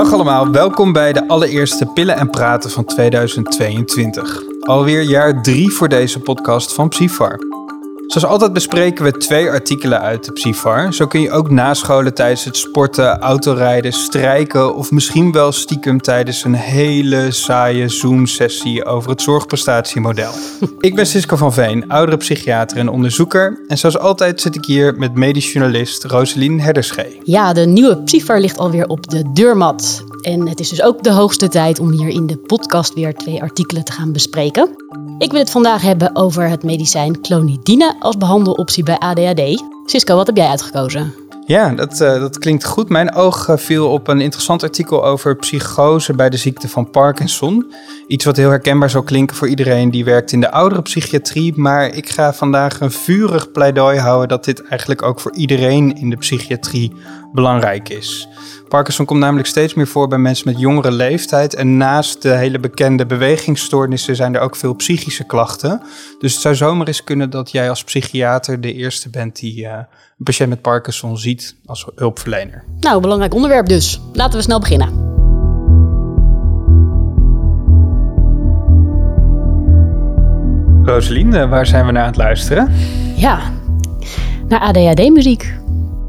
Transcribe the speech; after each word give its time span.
Dag 0.00 0.12
allemaal, 0.12 0.50
welkom 0.50 0.92
bij 0.92 1.12
de 1.12 1.28
allereerste 1.28 1.86
Pillen 1.86 2.16
en 2.16 2.30
Praten 2.30 2.70
van 2.70 2.84
2022. 2.84 4.42
Alweer 4.60 5.02
jaar 5.02 5.42
drie 5.42 5.70
voor 5.70 5.88
deze 5.88 6.20
podcast 6.20 6.74
van 6.74 6.88
Psyfar. 6.88 7.49
Zoals 8.10 8.26
altijd 8.26 8.52
bespreken 8.52 9.04
we 9.04 9.12
twee 9.12 9.50
artikelen 9.50 10.00
uit 10.00 10.24
de 10.24 10.32
Psyfar. 10.32 10.94
Zo 10.94 11.06
kun 11.06 11.20
je 11.20 11.30
ook 11.30 11.50
nascholen 11.50 12.14
tijdens 12.14 12.44
het 12.44 12.56
sporten, 12.56 13.18
autorijden, 13.18 13.92
strijken 13.92 14.74
of 14.74 14.90
misschien 14.90 15.32
wel 15.32 15.52
stiekem 15.52 16.00
tijdens 16.00 16.44
een 16.44 16.54
hele 16.54 17.30
saaie 17.30 17.88
Zoom-sessie 17.88 18.84
over 18.84 19.10
het 19.10 19.22
zorgprestatiemodel. 19.22 20.32
ik 20.80 20.94
ben 20.94 21.06
Sisko 21.06 21.36
van 21.36 21.52
Veen, 21.52 21.88
oudere 21.88 22.16
psychiater 22.16 22.76
en 22.76 22.88
onderzoeker. 22.88 23.64
En 23.68 23.78
zoals 23.78 23.98
altijd 23.98 24.40
zit 24.40 24.54
ik 24.54 24.64
hier 24.64 24.94
met 24.94 25.14
medisch 25.14 25.52
journalist 25.52 26.04
Roselien 26.04 26.60
Herderschee. 26.60 27.20
Ja, 27.22 27.52
de 27.52 27.66
nieuwe 27.66 28.02
Psyfar 28.02 28.40
ligt 28.40 28.58
alweer 28.58 28.86
op 28.86 29.10
de 29.10 29.32
deurmat. 29.32 30.04
En 30.20 30.48
het 30.48 30.60
is 30.60 30.68
dus 30.68 30.82
ook 30.82 31.02
de 31.02 31.12
hoogste 31.12 31.48
tijd 31.48 31.78
om 31.78 31.90
hier 31.90 32.08
in 32.08 32.26
de 32.26 32.36
podcast 32.36 32.94
weer 32.94 33.14
twee 33.14 33.42
artikelen 33.42 33.84
te 33.84 33.92
gaan 33.92 34.12
bespreken. 34.12 34.68
Ik 35.18 35.30
wil 35.30 35.40
het 35.40 35.50
vandaag 35.50 35.82
hebben 35.82 36.16
over 36.16 36.48
het 36.48 36.62
medicijn 36.62 37.20
clonidine 37.20 37.96
als 38.00 38.16
behandeloptie 38.16 38.84
bij 38.84 38.98
ADHD. 38.98 39.62
Cisco, 39.84 40.14
wat 40.14 40.26
heb 40.26 40.36
jij 40.36 40.48
uitgekozen? 40.48 41.14
Ja, 41.46 41.74
dat, 41.74 42.00
uh, 42.00 42.20
dat 42.20 42.38
klinkt 42.38 42.64
goed. 42.64 42.88
Mijn 42.88 43.14
oog 43.14 43.48
uh, 43.48 43.56
viel 43.56 43.88
op 43.88 44.08
een 44.08 44.20
interessant 44.20 44.62
artikel 44.62 45.04
over 45.04 45.36
psychose 45.36 46.14
bij 46.14 46.30
de 46.30 46.36
ziekte 46.36 46.68
van 46.68 46.90
Parkinson. 46.90 47.72
Iets 48.06 48.24
wat 48.24 48.36
heel 48.36 48.48
herkenbaar 48.50 48.90
zou 48.90 49.04
klinken 49.04 49.36
voor 49.36 49.48
iedereen 49.48 49.90
die 49.90 50.04
werkt 50.04 50.32
in 50.32 50.40
de 50.40 50.50
oudere 50.50 50.82
psychiatrie. 50.82 51.52
Maar 51.56 51.94
ik 51.94 52.08
ga 52.08 52.32
vandaag 52.32 52.80
een 52.80 52.90
vurig 52.90 53.52
pleidooi 53.52 53.98
houden 53.98 54.28
dat 54.28 54.44
dit 54.44 54.62
eigenlijk 54.62 55.02
ook 55.02 55.20
voor 55.20 55.34
iedereen 55.34 55.96
in 55.96 56.10
de 56.10 56.16
psychiatrie 56.16 56.92
belangrijk 57.32 57.88
is. 57.88 58.28
Parkinson 58.70 59.04
komt 59.04 59.20
namelijk 59.20 59.48
steeds 59.48 59.74
meer 59.74 59.86
voor 59.86 60.08
bij 60.08 60.18
mensen 60.18 60.48
met 60.48 60.60
jongere 60.60 60.90
leeftijd. 60.90 61.54
En 61.54 61.76
naast 61.76 62.22
de 62.22 62.30
hele 62.30 62.58
bekende 62.58 63.06
bewegingsstoornissen 63.06 64.16
zijn 64.16 64.34
er 64.34 64.40
ook 64.40 64.56
veel 64.56 64.74
psychische 64.74 65.24
klachten. 65.24 65.82
Dus 66.18 66.32
het 66.32 66.42
zou 66.42 66.54
zomaar 66.54 66.86
eens 66.86 67.04
kunnen 67.04 67.30
dat 67.30 67.50
jij 67.50 67.68
als 67.68 67.84
psychiater 67.84 68.60
de 68.60 68.72
eerste 68.72 69.10
bent 69.10 69.38
die 69.38 69.62
uh, 69.62 69.72
een 69.72 70.24
patiënt 70.24 70.48
met 70.48 70.62
Parkinson 70.62 71.18
ziet 71.18 71.56
als 71.66 71.86
hulpverlener. 71.94 72.64
Nou, 72.80 73.00
belangrijk 73.00 73.34
onderwerp 73.34 73.68
dus. 73.68 74.00
Laten 74.12 74.38
we 74.38 74.42
snel 74.42 74.60
beginnen. 74.60 75.08
Rosalien, 80.84 81.48
waar 81.48 81.66
zijn 81.66 81.86
we 81.86 81.92
naar 81.92 82.02
aan 82.02 82.08
het 82.08 82.16
luisteren? 82.16 82.72
Ja, 83.16 83.40
naar 84.48 84.60
ADHD-muziek. 84.60 85.59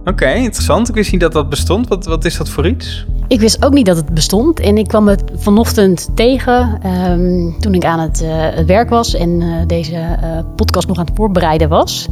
Oké, 0.06 0.32
interessant. 0.34 0.90
Ik 0.90 0.96
wist 0.96 1.12
niet 1.12 1.22
dat 1.22 1.32
dat 1.32 1.50
bestond. 1.50 1.88
Wat, 1.88 2.06
wat 2.06 2.26
is 2.26 2.38
dat 2.38 2.50
voor 2.50 2.68
iets? 2.68 3.06
Ik 3.28 3.40
wist 3.40 3.66
ook 3.66 3.74
niet 3.74 3.86
dat 3.86 3.98
het 3.98 4.14
bestond. 4.14 4.60
En 4.60 4.78
ik 4.78 4.88
kwam 4.88 5.08
het 5.08 5.24
vanochtend 5.36 6.10
tegen 6.16 6.80
um, 7.12 7.56
toen 7.60 7.74
ik 7.74 7.86
aan 7.86 8.00
het, 8.00 8.22
uh, 8.22 8.30
het 8.32 8.66
werk 8.66 8.90
was 8.90 9.14
en 9.14 9.42
uh, 9.42 9.56
deze 9.68 9.94
uh, 9.94 10.40
podcast 10.56 10.88
nog 10.88 10.98
aan 10.98 11.06
het 11.06 11.16
voorbereiden 11.16 11.70
was. 11.70 12.08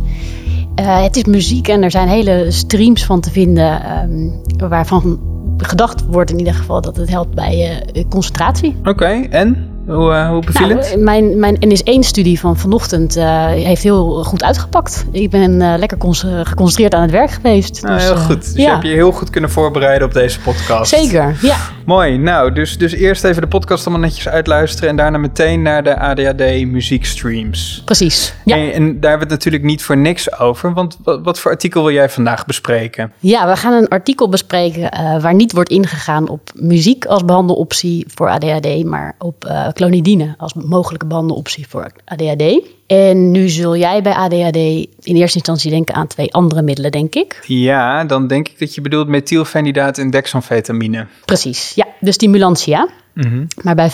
het 0.75 1.15
is 1.15 1.23
muziek 1.23 1.67
en 1.67 1.83
er 1.83 1.91
zijn 1.91 2.07
hele 2.07 2.45
streams 2.51 3.05
van 3.05 3.19
te 3.19 3.31
vinden 3.31 4.01
um, 4.01 4.41
waarvan 4.69 5.19
gedacht 5.57 6.05
wordt 6.05 6.31
in 6.31 6.37
ieder 6.37 6.53
geval 6.53 6.81
dat 6.81 6.95
het 6.95 7.09
helpt 7.09 7.35
bij 7.35 7.83
concentratie. 8.09 8.75
Oké, 8.83 9.27
en? 9.29 9.68
Hoe, 9.89 10.11
uh, 10.11 10.29
hoe 10.29 10.41
beviel 10.45 10.67
nou, 10.67 10.79
het? 10.79 10.99
Mijn, 10.99 11.39
mijn 11.39 11.55
NS1-studie 11.55 12.39
van 12.39 12.57
vanochtend 12.57 13.17
uh, 13.17 13.45
heeft 13.47 13.83
heel 13.83 14.23
goed 14.23 14.43
uitgepakt. 14.43 15.05
Ik 15.11 15.29
ben 15.29 15.51
uh, 15.61 15.73
lekker 15.77 15.97
geconcentreerd 16.43 16.93
aan 16.93 17.01
het 17.01 17.11
werk 17.11 17.31
geweest. 17.31 17.81
Nou, 17.81 17.95
dus, 17.95 18.03
heel 18.03 18.15
goed. 18.15 18.43
Dus 18.43 18.53
ja. 18.53 18.63
je 18.63 18.69
hebt 18.69 18.83
je 18.83 18.89
heel 18.89 19.11
goed 19.11 19.29
kunnen 19.29 19.49
voorbereiden 19.49 20.07
op 20.07 20.13
deze 20.13 20.39
podcast. 20.39 20.89
Zeker, 20.89 21.37
ja. 21.41 21.57
Mooi. 21.85 22.17
Nou, 22.17 22.53
dus, 22.53 22.77
dus 22.77 22.93
eerst 22.93 23.23
even 23.23 23.41
de 23.41 23.47
podcast 23.47 23.85
allemaal 23.87 24.07
netjes 24.07 24.27
uitluisteren... 24.27 24.89
en 24.89 24.95
daarna 24.95 25.17
meteen 25.17 25.61
naar 25.61 25.83
de 25.83 25.99
ADHD 25.99 26.65
muziekstreams. 26.65 27.81
Precies, 27.85 28.33
ja. 28.45 28.55
En, 28.55 28.73
en, 28.73 28.99
daar 28.99 29.09
hebben 29.09 29.27
we 29.27 29.33
het 29.33 29.43
natuurlijk 29.43 29.63
niet 29.63 29.83
voor 29.83 29.97
niks 29.97 30.39
over. 30.39 30.73
Want 30.73 30.97
wat, 31.03 31.19
wat, 31.23 31.39
voor 31.39 31.51
artikel 31.51 31.83
wil 31.83 31.93
jij 31.93 32.09
vandaag 32.09 32.45
bespreken? 32.45 33.11
Ja, 33.19 33.47
we 33.47 33.55
gaan 33.55 33.73
een 33.73 33.87
artikel 33.87 34.29
bespreken 34.29 34.91
waar 35.21 35.33
niet 35.33 35.51
wordt 35.51 35.69
ingegaan 35.69 36.29
op 36.29 36.51
muziek 36.53 37.05
als 37.05 37.25
behandeloptie 37.25 38.05
voor 38.07 38.29
ADHD... 38.29 38.83
maar 38.83 39.15
op 39.17 39.43
clonidine 39.79 40.35
als 40.37 40.53
mogelijke 40.53 41.05
behandeloptie 41.05 41.67
voor 41.67 41.91
ADHD. 42.05 42.61
En 42.87 43.31
nu 43.31 43.49
zul 43.49 43.75
jij 43.75 44.01
bij 44.01 44.13
ADHD 44.13 44.55
in 44.55 45.15
eerste 45.15 45.37
instantie 45.37 45.71
denken 45.71 45.95
aan 45.95 46.07
twee 46.07 46.33
andere 46.33 46.61
middelen, 46.61 46.91
denk 46.91 47.15
ik. 47.15 47.43
Ja, 47.47 48.03
dan 48.03 48.27
denk 48.27 48.47
ik 48.47 48.59
dat 48.59 48.75
je 48.75 48.81
bedoelt 48.81 49.07
methylfenidaat 49.07 49.97
en 49.97 50.09
dexamfetamine. 50.09 51.07
Precies, 51.25 51.71
ja, 51.75 51.87
de 51.99 52.11
stimulantia. 52.11 52.89
Mm 53.13 53.31
-hmm. 53.31 53.47
Maar 53.61 53.75
bij 53.75 53.89
15% 53.89 53.93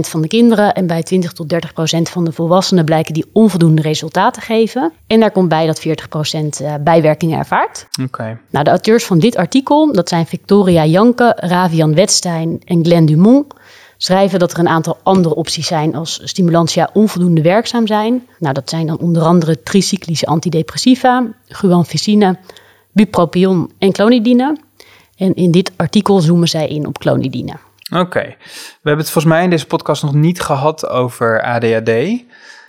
van 0.00 0.22
de 0.22 0.28
kinderen 0.28 0.74
en 0.74 0.86
bij 0.86 1.02
20 1.02 1.32
tot 1.32 1.54
30% 1.54 1.58
van 2.02 2.24
de 2.24 2.32
volwassenen 2.32 2.84
blijken 2.84 3.14
die 3.14 3.24
onvoldoende 3.32 3.82
resultaten 3.82 4.42
geven. 4.42 4.92
En 5.06 5.20
daar 5.20 5.30
komt 5.30 5.48
bij 5.48 5.66
dat 5.66 5.86
40% 5.86 6.80
bijwerkingen 6.80 7.38
ervaart. 7.38 7.86
Oké. 7.90 8.02
Okay. 8.02 8.38
Nou, 8.50 8.64
de 8.64 8.70
auteurs 8.70 9.04
van 9.04 9.18
dit 9.18 9.36
artikel, 9.36 9.92
dat 9.92 10.08
zijn 10.08 10.26
Victoria 10.26 10.86
Janke, 10.86 11.32
Ravian 11.36 11.94
Wetstein 11.94 12.60
en 12.64 12.84
Glenn 12.84 13.06
Dumont 13.06 13.54
schrijven 13.96 14.38
dat 14.38 14.52
er 14.52 14.58
een 14.58 14.68
aantal 14.68 14.98
andere 15.02 15.34
opties 15.34 15.66
zijn 15.66 15.94
als 15.94 16.20
stimulantia 16.22 16.90
onvoldoende 16.92 17.42
werkzaam 17.42 17.86
zijn. 17.86 18.26
Nou, 18.38 18.54
dat 18.54 18.70
zijn 18.70 18.86
dan 18.86 18.98
onder 18.98 19.22
andere 19.22 19.62
tricyclische 19.62 20.26
antidepressiva, 20.26 21.26
guanfacine, 21.48 22.38
bupropion 22.92 23.72
en 23.78 23.92
clonidine. 23.92 24.58
En 25.16 25.34
in 25.34 25.50
dit 25.50 25.72
artikel 25.76 26.20
zoomen 26.20 26.48
zij 26.48 26.68
in 26.68 26.86
op 26.86 26.98
clonidine. 26.98 27.56
Oké, 27.92 28.20
we 28.20 28.82
hebben 28.82 29.04
het 29.04 29.10
volgens 29.10 29.34
mij 29.34 29.44
in 29.44 29.50
deze 29.50 29.66
podcast 29.66 30.02
nog 30.02 30.14
niet 30.14 30.40
gehad 30.40 30.88
over 30.88 31.42
ADHD. 31.42 31.90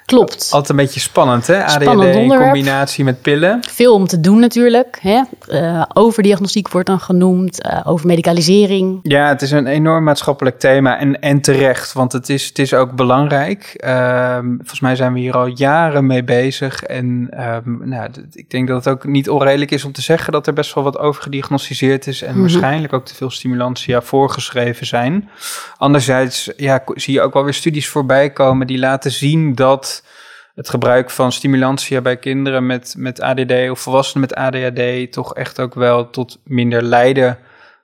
Klopt. 0.05 0.47
Altijd 0.51 0.69
een 0.69 0.75
beetje 0.75 0.99
spannend, 0.99 1.47
hè? 1.47 1.63
ADHD 1.65 2.15
in 2.15 2.27
combinatie 2.27 3.03
met 3.03 3.21
pillen. 3.21 3.59
Veel 3.69 3.93
om 3.93 4.07
te 4.07 4.19
doen 4.19 4.39
natuurlijk. 4.39 4.99
Hè? 5.01 5.21
Uh, 5.49 5.83
overdiagnostiek 5.93 6.69
wordt 6.69 6.87
dan 6.87 6.99
genoemd, 6.99 7.65
uh, 7.65 7.81
over 7.83 8.07
medicalisering. 8.07 8.99
Ja, 9.03 9.27
het 9.27 9.41
is 9.41 9.51
een 9.51 9.67
enorm 9.67 10.03
maatschappelijk 10.03 10.59
thema 10.59 10.99
en, 10.99 11.21
en 11.21 11.41
terecht, 11.41 11.93
want 11.93 12.11
het 12.11 12.29
is, 12.29 12.47
het 12.47 12.59
is 12.59 12.73
ook 12.73 12.95
belangrijk. 12.95 13.83
Uh, 13.85 14.37
volgens 14.57 14.79
mij 14.79 14.95
zijn 14.95 15.13
we 15.13 15.19
hier 15.19 15.37
al 15.37 15.47
jaren 15.47 16.05
mee 16.05 16.23
bezig. 16.23 16.83
En 16.83 17.27
ehm, 17.31 17.89
nou, 17.89 18.09
ik 18.33 18.49
denk 18.49 18.67
dat 18.67 18.85
het 18.85 18.93
ook 18.93 19.05
niet 19.05 19.29
onredelijk 19.29 19.71
is 19.71 19.85
om 19.85 19.91
te 19.91 20.01
zeggen 20.01 20.33
dat 20.33 20.47
er 20.47 20.53
best 20.53 20.73
wel 20.73 20.83
wat 20.83 20.97
overgediagnosticeerd 20.97 22.07
is. 22.07 22.21
En 22.21 22.27
mm 22.27 22.33
-hmm. 22.33 22.41
waarschijnlijk 22.41 22.93
ook 22.93 23.05
te 23.05 23.15
veel 23.15 23.29
stimulantia 23.29 24.01
voorgeschreven 24.01 24.85
zijn. 24.85 25.29
Anderzijds 25.77 26.51
ja, 26.57 26.83
zie 26.85 27.13
je 27.13 27.21
ook 27.21 27.33
wel 27.33 27.43
weer 27.43 27.53
studies 27.53 27.87
voorbij 27.87 28.29
komen 28.29 28.67
die 28.67 28.79
laten 28.79 29.11
zien 29.11 29.55
dat 29.55 29.94
het 30.55 30.69
gebruik 30.69 31.09
van 31.09 31.31
stimulantia 31.31 32.01
bij 32.01 32.17
kinderen 32.17 32.65
met, 32.65 32.95
met 32.97 33.21
ADD 33.21 33.69
of 33.69 33.79
volwassenen 33.79 34.27
met 34.29 34.35
ADHD 34.35 35.11
toch 35.11 35.33
echt 35.33 35.59
ook 35.59 35.73
wel 35.73 36.09
tot 36.09 36.39
minder 36.43 36.81
lijden 36.81 37.37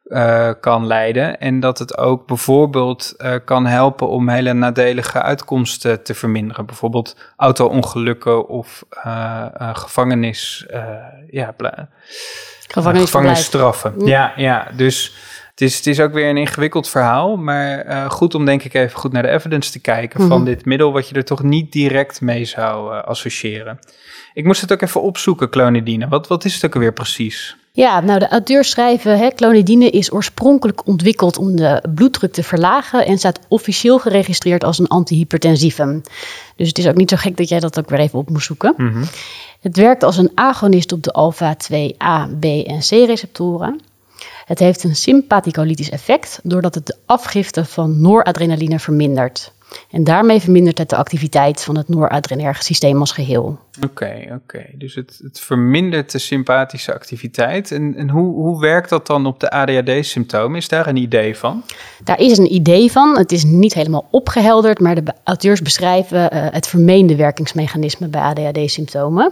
uh, 0.05 0.49
kan 0.59 0.87
leiden. 0.87 1.39
En 1.39 1.59
dat 1.59 1.79
het 1.79 1.97
ook 1.97 2.27
bijvoorbeeld 2.27 3.13
uh, 3.17 3.33
kan 3.45 3.65
helpen 3.65 4.09
om 4.09 4.29
hele 4.29 4.53
nadelige 4.53 5.21
uitkomsten 5.21 6.03
te 6.03 6.13
verminderen. 6.13 6.65
Bijvoorbeeld 6.65 7.15
auto-ongelukken 7.35 8.47
of 8.47 8.85
uh, 9.05 9.45
gevangenis, 9.73 10.65
ja, 11.29 11.53
gevangenisstraffen. 12.67 13.93
Ja, 14.05 14.33
ja, 14.35 14.67
dus 14.75 15.15
het 15.61 15.69
is, 15.69 15.77
het 15.77 15.88
is 15.88 15.99
ook 15.99 16.13
weer 16.13 16.29
een 16.29 16.38
ingewikkeld 16.38 16.89
verhaal, 16.89 17.35
maar 17.35 17.88
uh, 17.88 18.09
goed 18.09 18.35
om 18.35 18.45
denk 18.45 18.63
ik 18.63 18.73
even 18.73 18.99
goed 18.99 19.11
naar 19.11 19.22
de 19.22 19.29
evidence 19.29 19.72
te 19.72 19.79
kijken 19.79 20.22
mm 20.22 20.27
-hmm. 20.27 20.35
van 20.35 20.45
dit 20.45 20.66
middel, 20.66 20.91
wat 20.91 21.09
je 21.09 21.16
er 21.16 21.25
toch 21.25 21.44
niet 21.44 21.72
direct 21.72 22.22
mee 22.22 22.45
zou 22.45 22.94
uh, 22.94 23.03
associëren. 23.03 23.79
Ik 24.33 24.45
moest 24.45 24.61
het 24.61 24.72
ook 24.72 24.81
even 24.81 25.01
opzoeken, 25.01 25.49
clonidine. 25.49 26.07
Wat, 26.07 26.27
wat 26.27 26.45
is 26.45 26.53
het 26.53 26.66
ook 26.66 26.73
alweer 26.73 26.94
precies? 26.94 27.55
Ja, 27.73 27.99
nou 27.99 28.19
de 28.19 28.27
auteurs 28.27 28.69
schrijven, 28.69 29.17
hè, 29.17 29.29
clonidine 29.29 29.90
is 29.90 30.11
oorspronkelijk 30.11 30.87
ontwikkeld 30.87 31.37
om 31.37 31.55
de 31.55 31.84
bloeddruk 31.96 32.34
te 32.34 32.43
verlagen 32.43 33.05
en 33.05 33.17
staat 33.17 33.40
officieel 33.47 33.99
geregistreerd 33.99 34.63
als 34.63 34.79
een 34.79 34.87
antihypertensivum. 34.87 36.02
Dus 36.55 36.67
het 36.67 36.78
is 36.78 36.87
ook 36.87 36.96
niet 36.96 37.09
zo 37.09 37.17
gek 37.17 37.37
dat 37.37 37.49
jij 37.49 37.59
dat 37.59 37.79
ook 37.79 37.90
weer 37.90 37.99
even 37.99 38.19
op 38.19 38.29
moest 38.29 38.46
zoeken. 38.46 38.73
Mm 38.78 38.91
-hmm. 38.91 39.03
Het 39.61 39.78
werkt 39.78 40.03
als 40.03 40.17
een 40.17 40.31
agonist 40.35 40.91
op 40.91 41.03
de 41.03 41.11
alpha-2A, 41.11 42.40
B 42.40 42.43
en 42.43 42.79
C 42.79 42.90
receptoren. 42.90 43.79
Het 44.51 44.59
heeft 44.59 44.83
een 44.83 44.95
sympathicolytisch 44.95 45.89
effect 45.89 46.39
doordat 46.43 46.75
het 46.75 46.85
de 46.85 46.95
afgifte 47.05 47.65
van 47.65 48.01
noradrenaline 48.01 48.79
vermindert. 48.79 49.53
En 49.91 50.03
daarmee 50.03 50.39
vermindert 50.39 50.77
het 50.77 50.89
de 50.89 50.95
activiteit 50.95 51.63
van 51.63 51.77
het 51.77 51.89
noradrenerge 51.89 52.63
systeem 52.63 52.99
als 52.99 53.11
geheel. 53.11 53.59
Oké, 53.77 53.85
okay, 53.85 54.21
oké. 54.21 54.33
Okay. 54.33 54.73
Dus 54.73 54.95
het, 54.95 55.19
het, 55.23 55.39
vermindert 55.39 56.11
de 56.11 56.19
sympathische 56.19 56.93
activiteit. 56.93 57.71
En, 57.71 57.95
en 57.95 58.09
hoe, 58.09 58.33
hoe 58.33 58.59
werkt 58.59 58.89
dat 58.89 59.07
dan 59.07 59.25
op 59.25 59.39
de 59.39 59.49
ADHD-symptomen? 59.49 60.57
Is 60.57 60.67
daar 60.67 60.87
een 60.87 60.95
idee 60.95 61.37
van? 61.37 61.63
Daar 62.03 62.19
is 62.19 62.37
een 62.37 62.53
idee 62.53 62.91
van. 62.91 63.17
Het 63.17 63.31
is 63.31 63.43
niet 63.43 63.73
helemaal 63.73 64.07
opgehelderd, 64.09 64.79
maar 64.79 65.03
de 65.03 65.13
auteurs 65.23 65.61
beschrijven 65.61 66.35
uh, 66.35 66.45
het 66.51 66.67
vermeende 66.67 67.15
werkingsmechanisme 67.15 68.07
bij 68.07 68.21
ADHD-symptomen. 68.21 69.31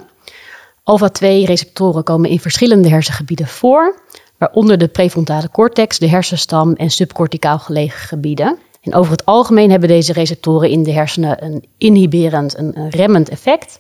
Alpha-2-receptoren 0.84 2.04
komen 2.04 2.30
in 2.30 2.40
verschillende 2.40 2.90
hersengebieden 2.90 3.48
voor, 3.48 4.02
waaronder 4.40 4.78
de 4.78 4.88
prefrontale 4.88 5.50
cortex, 5.52 6.00
de 6.00 6.10
hersenstam 6.10 6.74
en 6.74 6.90
subcorticaal 6.90 7.60
gelegen 7.60 8.00
gebieden. 8.00 8.58
En 8.82 8.94
over 8.94 9.12
het 9.12 9.26
algemeen 9.26 9.72
hebben 9.72 9.90
deze 9.90 10.14
receptoren 10.14 10.70
in 10.70 10.84
de 10.84 10.92
hersenen 10.92 11.46
een 11.46 11.66
inhiberend, 11.78 12.58
een 12.58 12.90
remmend 12.90 13.30
effect. 13.30 13.80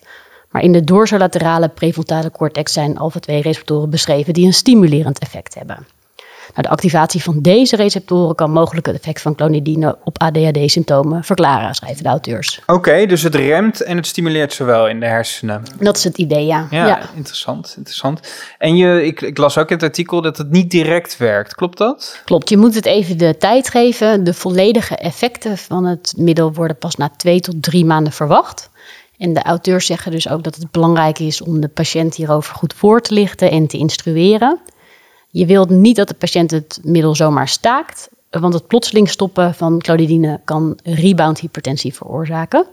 Maar 0.51 0.61
in 0.61 0.71
de 0.71 0.83
dorsolaterale 0.83 1.69
prefrontale 1.69 2.31
cortex 2.31 2.73
zijn 2.73 2.97
alpha-2-receptoren 2.97 3.89
beschreven 3.89 4.33
die 4.33 4.45
een 4.45 4.53
stimulerend 4.53 5.19
effect 5.19 5.55
hebben. 5.55 5.87
Nou, 6.53 6.61
de 6.61 6.69
activatie 6.69 7.23
van 7.23 7.41
deze 7.41 7.75
receptoren 7.75 8.35
kan 8.35 8.51
mogelijk 8.51 8.85
het 8.85 8.95
effect 8.95 9.21
van 9.21 9.35
clonidine 9.35 9.97
op 10.03 10.19
ADHD-symptomen 10.19 11.23
verklaren, 11.23 11.75
schrijven 11.75 12.03
de 12.03 12.09
auteurs. 12.09 12.61
Oké, 12.65 13.05
dus 13.05 13.21
het 13.21 13.35
remt 13.35 13.81
en 13.81 13.95
het 13.95 14.07
stimuleert 14.07 14.53
zowel 14.53 14.87
in 14.87 14.99
de 14.99 15.05
hersenen. 15.05 15.63
Dat 15.79 15.97
is 15.97 16.03
het 16.03 16.17
idee, 16.17 16.45
ja. 16.45 16.67
Ja, 16.69 16.99
interessant, 17.15 17.73
interessant. 17.77 18.19
En 18.57 18.75
je, 18.77 19.05
ik, 19.05 19.21
ik 19.21 19.37
las 19.37 19.57
ook 19.57 19.69
in 19.69 19.75
het 19.75 19.83
artikel 19.83 20.21
dat 20.21 20.37
het 20.37 20.51
niet 20.51 20.71
direct 20.71 21.17
werkt, 21.17 21.55
klopt 21.55 21.77
dat? 21.77 22.21
Klopt, 22.25 22.49
je 22.49 22.57
moet 22.57 22.75
het 22.75 22.85
even 22.85 23.17
de 23.17 23.37
tijd 23.37 23.69
geven. 23.69 24.23
De 24.23 24.33
volledige 24.33 24.95
effecten 24.95 25.57
van 25.57 25.85
het 25.85 26.13
middel 26.17 26.53
worden 26.53 26.77
pas 26.77 26.95
na 26.95 27.09
twee 27.17 27.39
tot 27.39 27.63
drie 27.63 27.85
maanden 27.85 28.13
verwacht. 28.13 28.69
En 29.17 29.33
de 29.33 29.43
auteurs 29.43 29.85
zeggen 29.85 30.11
dus 30.11 30.29
ook 30.29 30.43
dat 30.43 30.55
het 30.55 30.71
belangrijk 30.71 31.19
is 31.19 31.41
om 31.41 31.61
de 31.61 31.67
patiënt 31.67 32.15
hierover 32.15 32.55
goed 32.55 32.73
voor 32.73 33.01
te 33.01 33.13
lichten 33.13 33.51
en 33.51 33.67
te 33.67 33.77
instrueren. 33.77 34.59
Je 35.29 35.45
wilt 35.45 35.69
niet 35.69 35.95
dat 35.95 36.07
de 36.07 36.13
patiënt 36.13 36.51
het 36.51 36.79
middel 36.83 37.15
zomaar 37.15 37.47
staakt, 37.47 38.09
want 38.29 38.53
het 38.53 38.67
plotseling 38.67 39.09
stoppen 39.09 39.53
van 39.53 39.79
clonidine 39.79 40.39
kan 40.45 40.79
rebound 40.83 41.39
hypertensie 41.39 41.93
veroorzaken. 41.93 42.65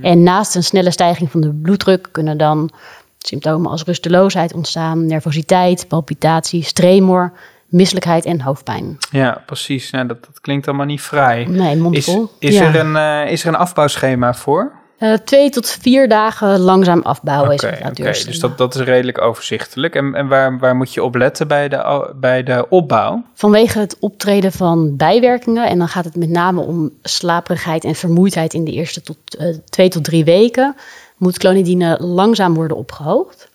En 0.00 0.22
naast 0.22 0.54
een 0.54 0.64
snelle 0.64 0.90
stijging 0.90 1.30
van 1.30 1.40
de 1.40 1.52
bloeddruk 1.52 2.08
kunnen 2.10 2.38
dan 2.38 2.70
symptomen 3.18 3.70
als 3.70 3.84
rusteloosheid 3.84 4.54
ontstaan, 4.54 5.06
nervositeit, 5.06 5.88
palpitatie, 5.88 6.72
tremor, 6.72 7.32
misselijkheid 7.66 8.24
en 8.24 8.40
hoofdpijn. 8.40 8.96
Ja, 9.10 9.42
precies. 9.46 9.90
Nou, 9.90 10.06
dat, 10.06 10.24
dat 10.24 10.40
klinkt 10.40 10.68
allemaal 10.68 10.86
niet 10.86 11.02
vrij. 11.02 11.44
Nee, 11.44 11.76
mondvol. 11.76 12.30
Is, 12.38 12.54
is, 12.54 12.60
er 12.60 12.76
een, 12.76 12.94
uh, 12.94 13.32
is 13.32 13.42
er 13.42 13.48
een 13.48 13.54
afbouwschema 13.54 14.34
voor? 14.34 14.72
Uh, 15.02 15.14
twee 15.14 15.50
tot 15.50 15.68
vier 15.68 16.08
dagen 16.08 16.58
langzaam 16.58 17.00
afbouwen 17.02 17.54
is 17.54 17.62
het 17.62 17.80
Oké, 17.84 18.02
dus 18.02 18.40
dat, 18.40 18.58
dat 18.58 18.74
is 18.74 18.80
redelijk 18.80 19.20
overzichtelijk. 19.20 19.94
En, 19.94 20.14
en 20.14 20.28
waar, 20.28 20.58
waar 20.58 20.76
moet 20.76 20.94
je 20.94 21.02
op 21.02 21.14
letten 21.14 21.48
bij 21.48 21.68
de, 21.68 22.12
bij 22.16 22.42
de 22.42 22.66
opbouw? 22.68 23.24
Vanwege 23.34 23.78
het 23.78 23.96
optreden 24.00 24.52
van 24.52 24.96
bijwerkingen. 24.96 25.68
En 25.68 25.78
dan 25.78 25.88
gaat 25.88 26.04
het 26.04 26.16
met 26.16 26.28
name 26.28 26.60
om 26.60 26.90
slaperigheid 27.02 27.84
en 27.84 27.94
vermoeidheid 27.94 28.54
in 28.54 28.64
de 28.64 28.72
eerste 28.72 29.02
tot, 29.02 29.16
uh, 29.38 29.56
twee 29.64 29.88
tot 29.88 30.04
drie 30.04 30.24
weken. 30.24 30.76
Moet 31.16 31.38
clonidine 31.38 31.96
langzaam 32.00 32.54
worden 32.54 32.76
opgehoogd. 32.76 33.50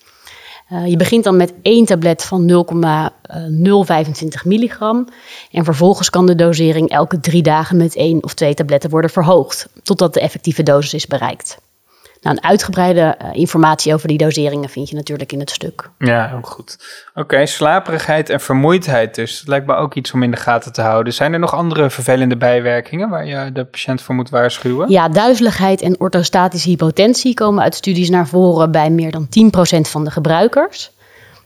Uh, 0.71 0.87
je 0.87 0.97
begint 0.97 1.23
dan 1.23 1.35
met 1.35 1.53
één 1.61 1.85
tablet 1.85 2.23
van 2.23 2.45
0,025 2.45 4.45
milligram. 4.45 5.07
En 5.51 5.63
vervolgens 5.63 6.09
kan 6.09 6.25
de 6.25 6.35
dosering 6.35 6.89
elke 6.89 7.19
drie 7.19 7.41
dagen 7.41 7.77
met 7.77 7.95
één 7.95 8.23
of 8.23 8.33
twee 8.33 8.53
tabletten 8.53 8.89
worden 8.89 9.09
verhoogd, 9.09 9.67
totdat 9.83 10.13
de 10.13 10.19
effectieve 10.19 10.63
dosis 10.63 10.93
is 10.93 11.07
bereikt. 11.07 11.57
Nou, 12.21 12.35
een 12.35 12.43
uitgebreide 12.43 13.17
uh, 13.21 13.29
informatie 13.33 13.93
over 13.93 14.07
die 14.07 14.17
doseringen 14.17 14.69
vind 14.69 14.89
je 14.89 14.95
natuurlijk 14.95 15.31
in 15.31 15.39
het 15.39 15.49
stuk. 15.49 15.89
Ja, 15.97 16.27
heel 16.27 16.41
goed. 16.41 16.77
Oké, 17.15 17.45
slaperigheid 17.45 18.29
en 18.29 18.39
vermoeidheid 18.39 19.15
dus. 19.15 19.39
Dat 19.39 19.47
lijkt 19.47 19.65
me 19.65 19.75
ook 19.75 19.93
iets 19.95 20.11
om 20.11 20.23
in 20.23 20.31
de 20.31 20.37
gaten 20.37 20.73
te 20.73 20.81
houden. 20.81 21.13
Zijn 21.13 21.33
er 21.33 21.39
nog 21.39 21.53
andere 21.53 21.89
vervelende 21.89 22.37
bijwerkingen 22.37 23.09
waar 23.09 23.25
je 23.25 23.51
de 23.51 23.65
patiënt 23.65 24.01
voor 24.01 24.15
moet 24.15 24.29
waarschuwen? 24.29 24.89
Ja, 24.89 25.09
duizeligheid 25.09 25.81
en 25.81 25.99
orthostatische 25.99 26.69
hypotensie 26.69 27.33
komen 27.33 27.63
uit 27.63 27.75
studies 27.75 28.09
naar 28.09 28.27
voren 28.27 28.71
bij 28.71 28.89
meer 28.89 29.11
dan 29.11 29.27
10% 29.77 29.79
van 29.81 30.03
de 30.03 30.11
gebruikers. 30.11 30.91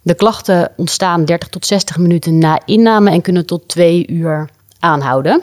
De 0.01 0.15
klachten 0.15 0.71
ontstaan 0.75 1.25
30 1.25 1.49
tot 1.49 1.65
60 1.65 1.97
minuten 1.97 2.37
na 2.37 2.61
inname 2.65 3.11
en 3.11 3.21
kunnen 3.21 3.45
tot 3.45 3.67
twee 3.67 4.07
uur 4.07 4.49
aanhouden. 4.79 5.41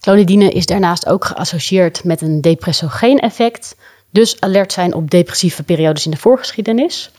Clonidine 0.00 0.50
is 0.50 0.66
daarnaast 0.66 1.06
ook 1.06 1.24
geassocieerd 1.24 2.04
met 2.04 2.20
een 2.20 2.40
depressogeen 2.40 3.18
effect, 3.18 3.76
dus 4.10 4.40
alert 4.40 4.72
zijn 4.72 4.94
op 4.94 5.10
depressieve 5.10 5.62
periodes 5.62 6.04
in 6.04 6.10
de 6.10 6.16
voorgeschiedenis. 6.16 7.10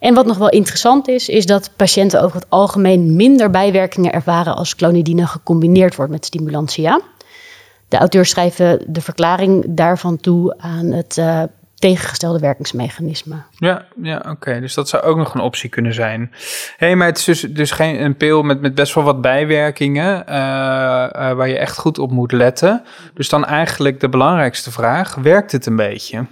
En 0.00 0.14
wat 0.14 0.26
nog 0.26 0.38
wel 0.38 0.48
interessant 0.48 1.08
is, 1.08 1.28
is 1.28 1.46
dat 1.46 1.70
patiënten 1.76 2.22
over 2.22 2.36
het 2.36 2.50
algemeen 2.50 3.16
minder 3.16 3.50
bijwerkingen 3.50 4.12
ervaren 4.12 4.56
als 4.56 4.74
clonidine 4.74 5.26
gecombineerd 5.26 5.96
wordt 5.96 6.12
met 6.12 6.24
stimulantia. 6.24 7.00
De 7.88 7.96
auteurs 7.96 8.30
schrijven 8.30 8.84
de 8.86 9.00
verklaring 9.00 9.64
daarvan 9.68 10.16
toe 10.16 10.54
aan 10.58 10.86
het 10.86 11.16
uh, 11.16 11.42
tegengestelde 11.74 12.38
werkingsmechanisme. 12.38 13.36
Ja, 13.58 13.86
ja 14.02 14.24
oké. 14.28 14.60
Dus 14.60 14.74
dat 14.74 14.88
zou 14.88 15.02
ook 15.02 15.16
nog 15.16 15.34
een 15.34 15.40
optie 15.40 15.70
kunnen 15.70 15.94
zijn. 15.94 16.30
Hé, 16.76 16.86
hey, 16.86 16.96
maar 16.96 17.06
het 17.06 17.18
is 17.18 17.24
dus, 17.24 17.40
dus 17.40 17.70
geen 17.70 18.02
een 18.02 18.16
pil 18.16 18.42
met, 18.42 18.60
met 18.60 18.74
best 18.74 18.94
wel 18.94 19.04
wat 19.04 19.20
bijwerkingen 19.20 20.24
uh, 20.28 20.34
uh, 20.34 21.32
waar 21.32 21.48
je 21.48 21.58
echt 21.58 21.78
goed 21.78 21.98
op 21.98 22.10
moet 22.10 22.32
letten. 22.32 22.82
Dus 23.14 23.28
dan 23.28 23.44
eigenlijk 23.44 24.00
de 24.00 24.08
belangrijkste 24.08 24.70
vraag, 24.70 25.14
werkt 25.14 25.52
het 25.52 25.66
een 25.66 25.76
beetje? 25.76 26.26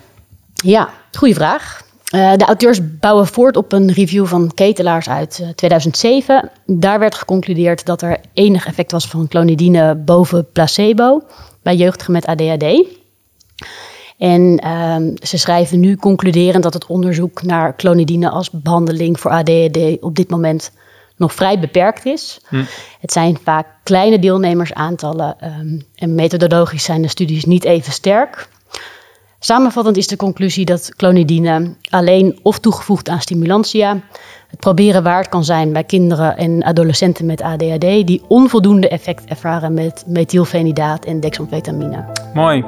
Ja, 0.53 0.89
goede 1.13 1.35
vraag. 1.35 1.83
Uh, 2.15 2.33
de 2.37 2.45
auteurs 2.45 2.99
bouwen 2.99 3.27
voort 3.27 3.57
op 3.57 3.73
een 3.73 3.93
review 3.93 4.27
van 4.27 4.55
ketelaars 4.55 5.09
uit 5.09 5.53
2007. 5.55 6.51
Daar 6.67 6.99
werd 6.99 7.15
geconcludeerd 7.15 7.87
dat 7.87 8.03
er 8.03 8.21
enig 8.33 8.67
effect 8.67 8.93
was 8.93 9.07
van 9.07 9.29
clonidine 9.29 9.95
boven 9.95 10.51
placebo 10.53 11.23
bij 11.63 11.77
jeugdigen 11.77 12.13
met 12.13 12.27
ADHD. 12.27 12.85
En 14.19 14.69
um, 14.69 15.15
ze 15.23 15.39
schrijven 15.39 15.81
nu 15.81 15.97
concluderend 15.97 16.63
dat 16.63 16.75
het 16.75 16.87
onderzoek 16.87 17.43
naar 17.43 17.77
clonidine 17.77 18.31
als 18.31 18.51
behandeling 18.51 19.21
voor 19.21 19.31
ADHD 19.31 19.79
op 20.01 20.17
dit 20.17 20.31
moment 20.31 20.73
nog 21.17 21.35
vrij 21.35 21.59
beperkt 21.59 22.05
is. 22.05 22.41
Hm. 22.49 22.65
Het 23.01 23.13
zijn 23.13 23.39
vaak 23.43 23.67
kleine 23.83 24.19
deelnemersaantallen 24.19 25.37
um, 25.45 25.83
en 25.95 26.15
methodologisch 26.15 26.85
zijn 26.85 27.03
de 27.03 27.09
studies 27.09 27.45
niet 27.45 27.65
even 27.65 27.93
sterk. 27.93 28.49
Samenvattend 29.39 29.97
is 29.97 30.07
de 30.07 30.17
conclusie 30.17 30.65
dat 30.65 30.95
clonidine 30.97 31.75
alleen 31.91 32.39
of 32.43 32.59
toegevoegd 32.59 33.09
aan 33.09 33.21
stimulantia 33.21 34.01
het 34.53 34.61
proberen 34.61 35.03
waard 35.03 35.29
kan 35.29 35.45
zijn 35.45 35.73
bij 35.73 35.85
kinderen 35.85 36.37
en 36.37 36.65
adolescenten 36.65 37.27
met 37.27 37.43
ADHD 37.43 38.07
die 38.07 38.23
onvoldoende 38.29 38.89
effect 38.89 39.25
ervaren 39.25 39.75
met 39.75 40.05
methylfenidaat 40.07 41.05
en 41.05 41.21
dexamfetamine. 41.21 42.05
Mooi. 42.35 42.65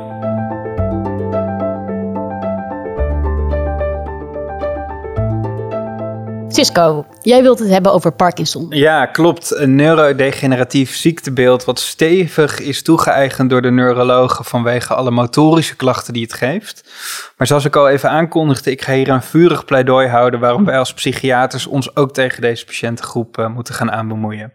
Jij 7.20 7.42
wilt 7.42 7.58
het 7.58 7.68
hebben 7.68 7.92
over 7.92 8.12
Parkinson. 8.12 8.66
Ja, 8.70 9.06
klopt. 9.06 9.54
Een 9.54 9.74
neurodegeneratief 9.74 10.96
ziektebeeld 10.96 11.64
wat 11.64 11.78
stevig 11.78 12.60
is 12.60 12.82
toegeëigend 12.82 13.50
door 13.50 13.62
de 13.62 13.70
neurologen 13.70 14.44
vanwege 14.44 14.94
alle 14.94 15.10
motorische 15.10 15.76
klachten 15.76 16.12
die 16.12 16.22
het 16.22 16.32
geeft. 16.32 16.92
Maar 17.36 17.46
zoals 17.46 17.64
ik 17.64 17.76
al 17.76 17.88
even 17.88 18.10
aankondigde, 18.10 18.70
ik 18.70 18.82
ga 18.82 18.92
hier 18.92 19.08
een 19.08 19.22
vurig 19.22 19.64
pleidooi 19.64 20.08
houden 20.08 20.40
waarom 20.40 20.64
wij 20.64 20.78
als 20.78 20.94
psychiaters 20.94 21.66
ons 21.66 21.96
ook 21.96 22.12
tegen 22.12 22.40
deze 22.40 22.64
patiëntengroep 22.64 23.38
uh, 23.38 23.48
moeten 23.48 23.74
gaan 23.74 23.92
aanbemoeien. 23.92 24.52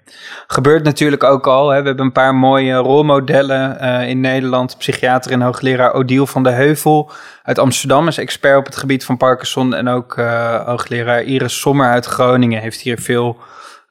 Gebeurt 0.48 0.84
natuurlijk 0.84 1.24
ook 1.24 1.48
al. 1.48 1.70
Hè. 1.70 1.82
We 1.82 1.88
hebben 1.88 2.06
een 2.06 2.12
paar 2.12 2.36
mooie 2.36 2.76
rolmodellen 2.76 3.78
uh, 3.82 4.10
in 4.10 4.20
Nederland. 4.20 4.78
Psychiater 4.78 5.32
en 5.32 5.42
hoogleraar 5.42 5.94
Odile 5.94 6.28
van 6.28 6.44
de 6.44 6.50
Heuvel 6.50 7.12
uit 7.44 7.60
Amsterdam 7.60 8.08
is 8.08 8.18
expert 8.18 8.58
op 8.58 8.66
het 8.66 8.76
gebied 8.76 9.06
van 9.06 9.18
Parkinson. 9.18 9.74
En 9.74 9.88
ook 9.88 10.18
uh, 10.18 10.66
hoogleraar 10.66 11.24
Iris 11.24 11.60
Sommer 11.60 11.88
uit 12.06 12.14
Groningen 12.14 12.62
heeft 12.62 12.82
hier 12.82 13.00
veel 13.00 13.38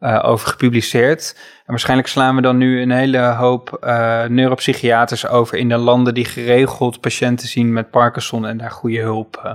uh, 0.01 0.21
over 0.23 0.49
gepubliceerd. 0.49 1.35
En 1.37 1.65
waarschijnlijk 1.67 2.09
slaan 2.09 2.37
we 2.37 2.43
dan 2.43 2.57
nu 2.57 2.83
een 2.83 2.91
hele 2.91 3.19
hoop 3.19 3.79
uh, 3.85 4.25
neuropsychiaters 4.25 5.27
over 5.27 5.59
in 5.59 5.69
de 5.69 5.77
landen 5.77 6.15
die 6.15 6.25
geregeld 6.25 7.01
patiënten 7.01 7.49
zien 7.49 7.73
met 7.73 7.91
Parkinson 7.91 8.47
en 8.47 8.57
daar 8.57 8.71
goede 8.71 9.01
hulp 9.01 9.43
uh, 9.45 9.53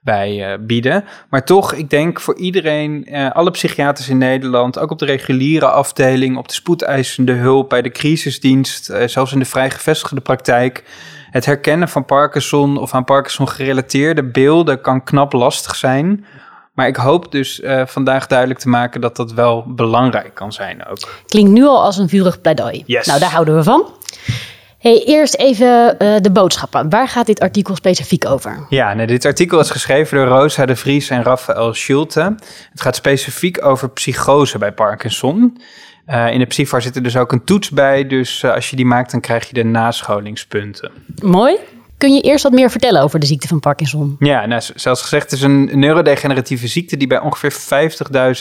bij 0.00 0.58
bieden. 0.60 1.04
Maar 1.30 1.44
toch, 1.44 1.72
ik 1.72 1.90
denk 1.90 2.20
voor 2.20 2.36
iedereen, 2.36 3.08
alle 3.32 3.50
psychiaters 3.50 4.08
in 4.08 4.18
Nederland, 4.18 4.78
ook 4.78 4.90
op 4.90 4.98
de 4.98 5.04
reguliere 5.04 5.70
afdeling, 5.70 6.36
op 6.36 6.48
de 6.48 6.54
spoedeisende 6.54 7.32
hulp, 7.32 7.68
bij 7.68 7.82
de 7.82 7.90
crisisdienst, 7.90 8.92
zelfs 9.04 9.32
in 9.32 9.38
de 9.38 9.44
vrij 9.44 9.70
gevestigde 9.70 10.20
praktijk. 10.20 10.84
Het 11.30 11.46
herkennen 11.46 11.88
van 11.88 12.04
Parkinson 12.04 12.78
of 12.78 12.94
aan 12.94 13.04
Parkinson 13.04 13.48
gerelateerde 13.48 14.24
beelden 14.24 14.80
kan 14.80 15.04
knap 15.04 15.32
lastig 15.32 15.74
zijn. 15.74 16.24
Maar 16.72 16.86
ik 16.86 16.96
hoop 16.96 17.32
dus 17.32 17.60
uh, 17.60 17.86
vandaag 17.86 18.26
duidelijk 18.26 18.60
te 18.60 18.68
maken 18.68 19.00
dat 19.00 19.16
dat 19.16 19.32
wel 19.32 19.64
belangrijk 19.66 20.34
kan 20.34 20.52
zijn 20.52 20.86
ook. 20.86 21.08
Klinkt 21.26 21.50
nu 21.50 21.64
al 21.64 21.82
als 21.82 21.96
een 21.96 22.08
vurig 22.08 22.40
pleidooi. 22.40 22.82
Yes. 22.86 23.06
Nou, 23.06 23.20
daar 23.20 23.30
houden 23.30 23.56
we 23.56 23.62
van. 23.62 23.92
Hey, 24.78 25.02
eerst 25.04 25.34
even 25.34 25.96
uh, 25.98 26.16
de 26.20 26.30
boodschappen. 26.32 26.90
Waar 26.90 27.08
gaat 27.08 27.26
dit 27.26 27.40
artikel 27.40 27.74
specifiek 27.74 28.26
over? 28.26 28.66
Ja, 28.68 28.94
nou, 28.94 29.06
dit 29.06 29.24
artikel 29.24 29.60
is 29.60 29.70
geschreven 29.70 30.16
door 30.16 30.26
Rosa 30.26 30.66
de 30.66 30.76
Vries 30.76 31.10
en 31.10 31.22
Raphaël 31.22 31.74
Schulte. 31.74 32.34
Het 32.70 32.80
gaat 32.80 32.96
specifiek 32.96 33.64
over 33.64 33.90
psychose 33.90 34.58
bij 34.58 34.72
Parkinson. 34.72 35.60
Uh, 36.06 36.32
in 36.32 36.38
de 36.38 36.46
Psyfar 36.46 36.82
zit 36.82 36.96
er 36.96 37.02
dus 37.02 37.16
ook 37.16 37.32
een 37.32 37.44
toets 37.44 37.70
bij. 37.70 38.06
Dus 38.06 38.42
uh, 38.42 38.54
als 38.54 38.70
je 38.70 38.76
die 38.76 38.86
maakt, 38.86 39.10
dan 39.10 39.20
krijg 39.20 39.46
je 39.46 39.54
de 39.54 39.64
nascholingspunten. 39.64 40.90
Mooi. 41.22 41.56
Kun 42.00 42.14
je 42.14 42.20
eerst 42.20 42.42
wat 42.42 42.52
meer 42.52 42.70
vertellen 42.70 43.02
over 43.02 43.18
de 43.18 43.26
ziekte 43.26 43.48
van 43.48 43.60
Parkinson? 43.60 44.16
Ja, 44.18 44.46
nou, 44.46 44.62
zoals 44.74 45.02
gezegd, 45.02 45.22
het 45.22 45.32
is 45.32 45.42
een 45.42 45.78
neurodegeneratieve 45.78 46.68
ziekte 46.68 46.96
die 46.96 47.06
bij 47.06 47.20
ongeveer 47.20 47.52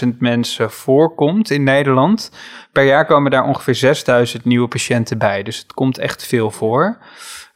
50.000 0.03 0.17
mensen 0.19 0.71
voorkomt 0.71 1.49
in 1.49 1.63
Nederland. 1.63 2.31
Per 2.71 2.83
jaar 2.83 3.05
komen 3.05 3.31
daar 3.31 3.47
ongeveer 3.47 4.03
6.000 4.37 4.41
nieuwe 4.43 4.67
patiënten 4.67 5.17
bij, 5.17 5.43
dus 5.43 5.57
het 5.57 5.73
komt 5.73 5.97
echt 5.97 6.25
veel 6.25 6.51
voor. 6.51 6.97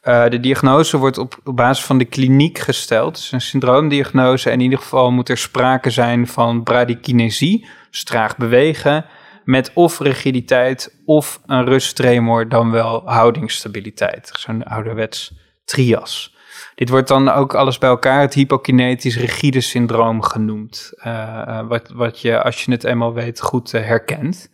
Uh, 0.02 0.28
de 0.28 0.40
diagnose 0.40 0.96
wordt 0.96 1.18
op, 1.18 1.40
basis 1.44 1.84
van 1.84 1.98
de 1.98 2.04
kliniek 2.04 2.58
gesteld. 2.58 3.16
Is 3.16 3.32
een 3.32 3.40
syndroomdiagnose 3.40 4.48
en 4.48 4.54
in 4.54 4.60
ieder 4.60 4.78
geval 4.78 5.10
moet 5.10 5.28
er 5.28 5.38
sprake 5.38 5.90
zijn 5.90 6.26
van 6.26 6.62
bradykinesie, 6.62 7.66
dus 7.90 8.04
traag 8.04 8.36
bewegen, 8.36 9.04
met 9.44 9.70
of 9.74 9.98
rigiditeit 9.98 10.96
of 11.04 11.40
een 11.46 11.64
rusttremor 11.64 12.48
dan 12.48 12.70
wel 12.70 13.02
houdingsstabiliteit. 13.04 14.30
Zo'n 14.32 14.64
ouderwets 14.64 15.32
trias. 15.64 16.34
Dit 16.74 16.88
wordt 16.88 17.08
dan 17.08 17.28
ook 17.28 17.54
alles 17.54 17.78
bij 17.78 17.88
elkaar 17.88 18.20
het 18.20 18.34
hypokinetisch 18.34 19.16
rigide 19.16 19.60
syndroom 19.60 20.22
genoemd. 20.22 20.92
Uh, 21.06 21.66
wat, 21.68 21.90
wat 21.94 22.20
je, 22.20 22.42
als 22.42 22.64
je 22.64 22.72
het 22.72 22.84
eenmaal 22.84 23.12
weet, 23.12 23.40
goed 23.40 23.72
uh, 23.72 23.82
herkent. 23.82 24.50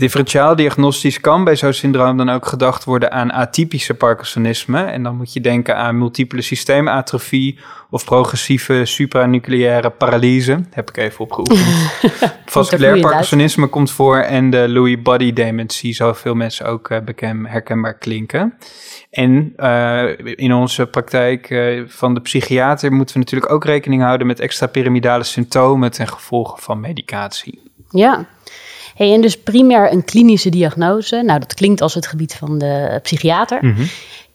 Differentiaal 0.00 0.56
diagnostisch 0.56 1.20
kan 1.20 1.44
bij 1.44 1.56
zo'n 1.56 1.72
syndroom 1.72 2.16
dan 2.16 2.30
ook 2.30 2.46
gedacht 2.46 2.84
worden 2.84 3.12
aan 3.12 3.32
atypische 3.32 3.94
Parkinsonisme. 3.94 4.82
En 4.82 5.02
dan 5.02 5.16
moet 5.16 5.32
je 5.32 5.40
denken 5.40 5.76
aan 5.76 5.98
multiple 5.98 6.42
systeematrofie 6.42 7.58
of 7.90 8.04
progressieve 8.04 8.84
supranucleaire 8.84 9.90
paralyse. 9.90 10.60
Heb 10.70 10.88
ik 10.88 10.96
even 10.96 11.20
opgeoefend. 11.20 11.92
Vasculair 12.46 13.00
Parkinsonisme 13.00 13.66
komt 13.66 13.90
voor 13.90 14.16
en 14.16 14.50
de 14.50 14.68
Lewy 14.68 15.02
body 15.02 15.32
dementie, 15.32 15.94
zou 15.94 16.16
veel 16.16 16.34
mensen 16.34 16.66
ook 16.66 16.90
uh, 16.90 16.98
bekend, 17.00 17.48
herkenbaar 17.48 17.98
klinken. 17.98 18.54
En 19.10 19.52
uh, 19.56 20.18
in 20.18 20.52
onze 20.52 20.86
praktijk 20.86 21.50
uh, 21.50 21.84
van 21.86 22.14
de 22.14 22.20
psychiater 22.20 22.92
moeten 22.92 23.14
we 23.14 23.20
natuurlijk 23.20 23.52
ook 23.52 23.64
rekening 23.64 24.02
houden 24.02 24.26
met 24.26 24.40
extrapyramidale 24.40 25.24
symptomen 25.24 25.90
ten 25.90 26.08
gevolge 26.08 26.60
van 26.60 26.80
medicatie. 26.80 27.62
Ja, 27.90 28.26
Hey, 29.00 29.12
en 29.12 29.20
dus 29.20 29.38
primair 29.38 29.92
een 29.92 30.04
klinische 30.04 30.48
diagnose. 30.48 31.22
Nou, 31.22 31.38
dat 31.38 31.54
klinkt 31.54 31.80
als 31.80 31.94
het 31.94 32.06
gebied 32.06 32.34
van 32.34 32.58
de 32.58 32.98
psychiater. 33.02 33.64
Mhm. 33.64 33.82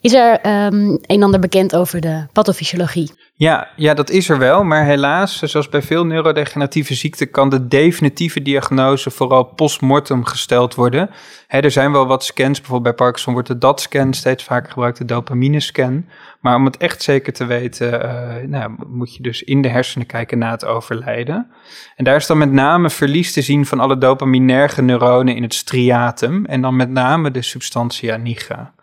Is 0.02 0.14
er 0.14 0.32
um, 0.66 0.90
een 0.90 1.00
en 1.02 1.24
ander 1.24 1.40
bekend 1.40 1.76
over 1.76 2.02
de 2.02 2.26
pathofysiologie? 2.34 3.12
Ja, 3.38 3.70
ja, 3.76 3.94
dat 3.94 4.10
is 4.10 4.30
er 4.30 4.38
wel. 4.38 4.64
Maar 4.64 4.86
helaas, 4.86 5.40
zoals 5.40 5.70
bij 5.70 5.82
veel 5.82 6.06
neurodegeneratieve 6.06 6.94
ziekten, 6.94 7.32
kan 7.32 7.50
de 7.50 7.68
definitieve 7.68 8.42
diagnose 8.42 9.12
vooral 9.12 9.44
postmortem 9.44 10.26
gesteld 10.26 10.76
worden. 10.76 11.10
er 11.48 11.72
zijn 11.72 11.92
wel 11.92 12.08
wat 12.08 12.24
scans, 12.24 12.60
bijvoorbeeld 12.60 12.96
bij 12.96 13.06
Parkinson 13.06 13.34
wordt 13.34 13.48
de 13.48 13.58
DAT-scan 13.58 14.14
steeds 14.14 14.44
vaker 14.44 14.72
gebruikt, 14.72 14.98
de 14.98 15.06
dopamine-scan. 15.06 16.06
Maar 16.40 16.56
om 16.56 16.66
het 16.66 16.78
echt 16.78 17.02
zeker 17.02 17.34
te 17.34 17.46
weten, 17.46 17.94
uh, 17.94 18.48
nou, 18.48 18.76
moet 18.88 19.16
je 19.16 19.24
dus 19.24 19.44
in 19.44 19.62
de 19.62 19.70
hersenen 19.70 20.08
kijken 20.08 20.38
na 20.38 20.52
het 20.52 20.66
overlijden. 20.66 21.52
En 21.96 22.04
daar 22.04 22.16
is 22.16 22.28
dan 22.28 22.38
met 22.38 22.52
name 22.52 22.90
verlies 22.90 23.34
te 23.34 23.42
zien 23.42 23.66
van 23.66 23.80
alle 23.80 23.98
dopaminerge 23.98 24.82
neuronen 24.82 25.36
in 25.36 25.44
het 25.44 25.54
striatum 25.54 26.46
en 26.46 26.62
dan 26.62 26.76
met 26.76 26.90
name 26.90 27.32
de 27.32 27.42
substantia 27.42 28.18
nigra. 28.18 28.74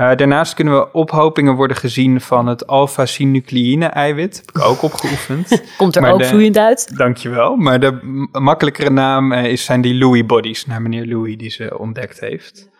Uh, 0.00 0.14
daarnaast 0.16 0.54
kunnen 0.54 0.74
we 0.74 0.92
ophopingen 0.92 1.54
worden 1.54 1.76
gezien 1.76 2.20
van 2.20 2.46
het 2.46 2.66
alpha-synucleïne-eiwit. 2.66 4.36
Heb 4.36 4.56
ik 4.56 4.62
ook 4.62 4.82
opgeoefend. 4.82 5.62
Komt 5.76 5.96
er 5.96 6.12
ook 6.12 6.24
vloeiend 6.24 6.58
uit. 6.58 6.96
Dankjewel. 6.96 7.56
Maar 7.56 7.80
de 7.80 7.98
makkelijkere 8.32 8.90
naam 8.90 9.32
uh, 9.32 9.44
is, 9.44 9.64
zijn 9.64 9.80
die 9.80 9.94
Lewy 9.94 10.26
bodies, 10.26 10.66
naar 10.66 10.82
meneer 10.82 11.04
Lewy 11.04 11.36
die 11.36 11.50
ze 11.50 11.78
ontdekt 11.78 12.20
heeft. 12.20 12.70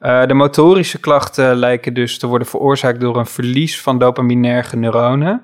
Uh, 0.00 0.26
de 0.26 0.34
motorische 0.34 1.00
klachten 1.00 1.56
lijken 1.56 1.94
dus 1.94 2.18
te 2.18 2.26
worden 2.26 2.48
veroorzaakt 2.48 3.00
door 3.00 3.16
een 3.16 3.26
verlies 3.26 3.80
van 3.80 3.98
dopaminerge 3.98 4.76
neuronen. 4.76 5.42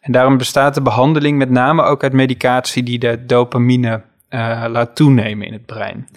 En 0.00 0.12
daarom 0.12 0.36
bestaat 0.36 0.74
de 0.74 0.82
behandeling 0.82 1.38
met 1.38 1.50
name 1.50 1.82
ook 1.82 2.02
uit 2.02 2.12
medicatie 2.12 2.82
die 2.82 2.98
de 2.98 3.24
dopamine 3.26 4.02
laat 4.68 4.96
toenemen 4.96 5.46
in 5.46 5.52
het 5.52 5.66
brein. 5.66 6.08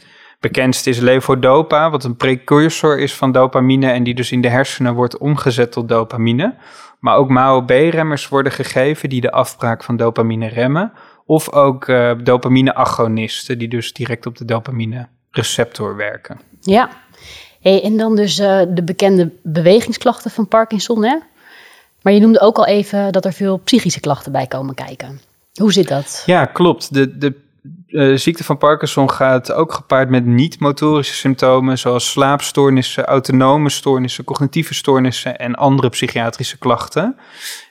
Bekendst 0.44 0.88
is 0.88 1.00
levodopa, 1.00 1.90
wat 1.90 2.04
een 2.04 2.16
precursor 2.16 3.00
is 3.00 3.16
van 3.16 3.32
dopamine 3.32 3.92
en 3.92 4.04
die 4.04 4.14
dus 4.14 4.32
in 4.32 4.42
de 4.42 4.50
hersenen 4.50 4.94
wordt 4.94 5.18
omgezet 5.18 5.72
tot 5.72 5.90
dopamine. 5.90 6.56
Maar 7.00 7.16
ook 7.16 7.30
MAO-B-remmers 7.30 8.28
worden 8.28 8.52
gegeven 8.52 9.10
die 9.10 9.22
de 9.22 9.32
afbraak 9.32 9.84
van 9.84 9.98
dopamine 9.98 10.48
remmen. 10.48 10.92
Of 11.26 11.52
ook 11.52 11.88
uh, 11.88 12.12
dopamine-agonisten 12.24 13.58
die 13.58 13.68
dus 13.68 13.94
direct 13.94 14.26
op 14.26 14.38
de 14.38 14.46
dopamine-receptor 14.46 15.96
werken. 15.96 16.40
Ja, 16.60 16.90
hey, 17.62 17.84
en 17.84 17.98
dan 17.98 18.16
dus 18.16 18.40
uh, 18.40 18.62
de 18.70 18.84
bekende 18.84 19.32
bewegingsklachten 19.44 20.32
van 20.32 20.48
Parkinson, 20.48 21.04
hè? 21.04 21.18
Maar 22.02 22.14
je 22.14 22.20
noemde 22.20 22.40
ook 22.42 22.58
al 22.58 22.66
even 22.66 23.12
dat 23.12 23.26
er 23.26 23.34
veel 23.34 23.58
psychische 23.58 24.00
klachten 24.00 24.32
bij 24.32 24.48
komen 24.48 24.76
kijken. 24.76 25.20
Hoe 25.54 25.74
zit 25.74 25.88
dat? 25.88 26.24
Ja, 26.26 26.46
klopt. 26.46 26.94
De, 26.94 27.18
de 27.18 27.42
de 27.64 28.12
eh, 28.12 28.18
ziekte 28.18 28.44
van 28.44 28.58
Parkinson 28.58 29.10
gaat 29.12 29.52
ook 29.52 29.74
gepaard 29.74 30.10
met 30.10 30.26
niet-motorische 30.26 31.14
symptomen, 31.14 31.78
zoals 31.78 32.10
slaapstoornissen, 32.10 33.06
autonome 33.06 33.70
stoornissen, 33.70 34.24
cognitieve 34.24 34.74
stoornissen 34.74 35.38
en 35.38 35.56
andere 35.56 35.90
psychiatrische 35.90 36.58
klachten. 36.58 37.16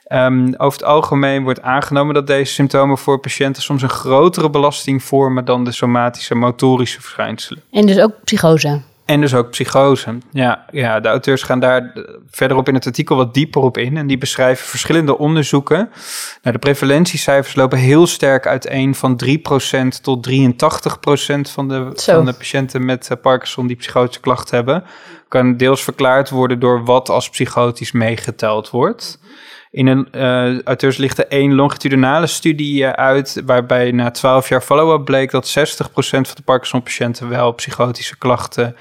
Um, 0.07 0.55
over 0.57 0.79
het 0.79 0.87
algemeen 0.87 1.43
wordt 1.43 1.61
aangenomen 1.61 2.13
dat 2.13 2.27
deze 2.27 2.53
symptomen 2.53 2.97
voor 2.97 3.19
patiënten 3.19 3.63
soms 3.63 3.81
een 3.81 3.89
grotere 3.89 4.49
belasting 4.49 5.03
vormen 5.03 5.45
dan 5.45 5.63
de 5.63 5.71
somatische 5.71 6.35
motorische 6.35 7.01
verschijnselen. 7.01 7.63
En 7.71 7.85
dus 7.85 7.99
ook 7.99 8.13
psychose. 8.23 8.81
En 9.05 9.21
dus 9.21 9.33
ook 9.33 9.49
psychose. 9.49 10.17
Ja, 10.31 10.65
ja, 10.71 10.99
de 10.99 11.07
auteurs 11.07 11.43
gaan 11.43 11.59
daar 11.59 11.93
verderop 12.29 12.67
in 12.67 12.73
het 12.73 12.85
artikel 12.85 13.15
wat 13.15 13.33
dieper 13.33 13.61
op 13.61 13.77
in. 13.77 13.97
En 13.97 14.07
die 14.07 14.17
beschrijven 14.17 14.67
verschillende 14.67 15.17
onderzoeken. 15.17 15.89
Nou, 16.41 16.55
de 16.55 16.59
prevalentiecijfers 16.59 17.55
lopen 17.55 17.77
heel 17.77 18.07
sterk 18.07 18.47
uiteen 18.47 18.95
van 18.95 19.21
3% 19.25 19.27
tot 20.01 20.29
83% 20.29 20.33
van 21.51 21.67
de, 21.67 21.91
van 21.93 22.25
de 22.25 22.33
patiënten 22.33 22.85
met 22.85 23.09
uh, 23.11 23.17
Parkinson 23.21 23.67
die 23.67 23.75
psychotische 23.75 24.21
klachten 24.21 24.55
hebben. 24.55 24.83
Kan 25.27 25.57
deels 25.57 25.83
verklaard 25.83 26.29
worden 26.29 26.59
door 26.59 26.85
wat 26.85 27.09
als 27.09 27.29
psychotisch 27.29 27.91
meegeteld 27.91 28.69
wordt. 28.69 29.19
In 29.73 29.87
een 29.87 30.07
uh, 30.11 30.61
auteurs 30.61 30.97
ligt 30.97 31.27
één 31.27 31.53
longitudinale 31.53 32.27
studie 32.27 32.83
uh, 32.83 32.89
uit, 32.91 33.41
waarbij 33.45 33.91
na 33.91 34.11
12 34.11 34.49
jaar 34.49 34.61
follow-up 34.61 35.05
bleek 35.05 35.31
dat 35.31 35.55
60% 35.59 35.83
van 35.91 36.23
de 36.35 36.41
Parkinson-patiënten 36.45 37.29
wel 37.29 37.51
psychotische 37.51 38.17
klachten 38.17 38.75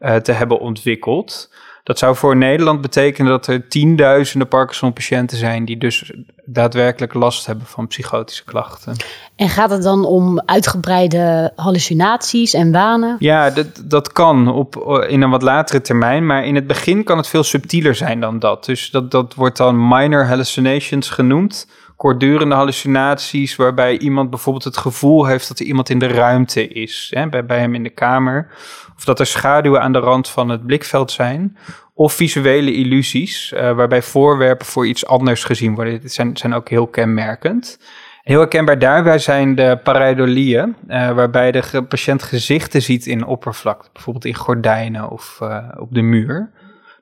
uh, 0.00 0.16
te 0.16 0.32
hebben 0.32 0.58
ontwikkeld. 0.58 1.54
Dat 1.84 1.98
zou 1.98 2.16
voor 2.16 2.36
Nederland 2.36 2.80
betekenen 2.80 3.30
dat 3.30 3.46
er 3.46 3.68
tienduizenden 3.68 4.48
Parkinson-patiënten 4.48 5.36
zijn 5.36 5.64
die 5.64 5.78
dus 5.78 6.12
daadwerkelijk 6.44 7.14
last 7.14 7.46
hebben 7.46 7.66
van 7.66 7.86
psychotische 7.86 8.44
klachten. 8.44 8.96
En 9.36 9.48
gaat 9.48 9.70
het 9.70 9.82
dan 9.82 10.04
om 10.04 10.42
uitgebreide 10.46 11.52
hallucinaties 11.56 12.54
en 12.54 12.72
wanen? 12.72 13.16
Ja, 13.18 13.50
dat, 13.50 13.66
dat 13.84 14.12
kan 14.12 14.48
op, 14.48 14.76
in 15.08 15.22
een 15.22 15.30
wat 15.30 15.42
latere 15.42 15.80
termijn, 15.80 16.26
maar 16.26 16.44
in 16.44 16.54
het 16.54 16.66
begin 16.66 17.04
kan 17.04 17.16
het 17.16 17.28
veel 17.28 17.42
subtieler 17.42 17.94
zijn 17.94 18.20
dan 18.20 18.38
dat. 18.38 18.64
Dus 18.64 18.90
dat, 18.90 19.10
dat 19.10 19.34
wordt 19.34 19.56
dan 19.56 19.88
minor 19.88 20.26
hallucinations 20.26 21.10
genoemd. 21.10 21.66
Kortdurende 21.96 22.54
hallucinaties 22.54 23.56
waarbij 23.56 23.98
iemand 23.98 24.30
bijvoorbeeld 24.30 24.64
het 24.64 24.76
gevoel 24.76 25.26
heeft 25.26 25.48
dat 25.48 25.58
er 25.58 25.66
iemand 25.66 25.90
in 25.90 25.98
de 25.98 26.06
ruimte 26.06 26.68
is, 26.68 27.12
hè, 27.14 27.28
bij, 27.28 27.58
hem 27.58 27.74
in 27.74 27.82
de 27.82 27.90
kamer 27.90 28.50
of 28.96 29.04
dat 29.04 29.20
er 29.20 29.26
schaduwen 29.26 29.80
aan 29.80 29.92
de 29.92 29.98
rand 29.98 30.28
van 30.28 30.48
het 30.48 30.66
blikveld 30.66 31.10
zijn, 31.10 31.56
of 31.94 32.12
visuele 32.12 32.72
illusies, 32.72 33.52
uh, 33.52 33.72
waarbij 33.72 34.02
voorwerpen 34.02 34.66
voor 34.66 34.86
iets 34.86 35.06
anders 35.06 35.44
gezien 35.44 35.74
worden. 35.74 36.00
Dit 36.00 36.12
zijn, 36.12 36.36
zijn 36.36 36.54
ook 36.54 36.68
heel 36.68 36.86
kenmerkend. 36.86 37.78
Heel 38.22 38.38
herkenbaar 38.38 38.78
daarbij 38.78 39.18
zijn 39.18 39.54
de 39.54 39.80
pareidolieën, 39.82 40.76
uh, 40.88 41.10
waarbij 41.10 41.52
de 41.52 41.82
patiënt 41.88 42.22
gezichten 42.22 42.82
ziet 42.82 43.06
in 43.06 43.24
oppervlakte, 43.24 43.88
bijvoorbeeld 43.92 44.24
in 44.24 44.34
gordijnen 44.34 45.10
of 45.10 45.38
uh, 45.42 45.68
op 45.78 45.88
de 45.94 46.02
muur. 46.02 46.50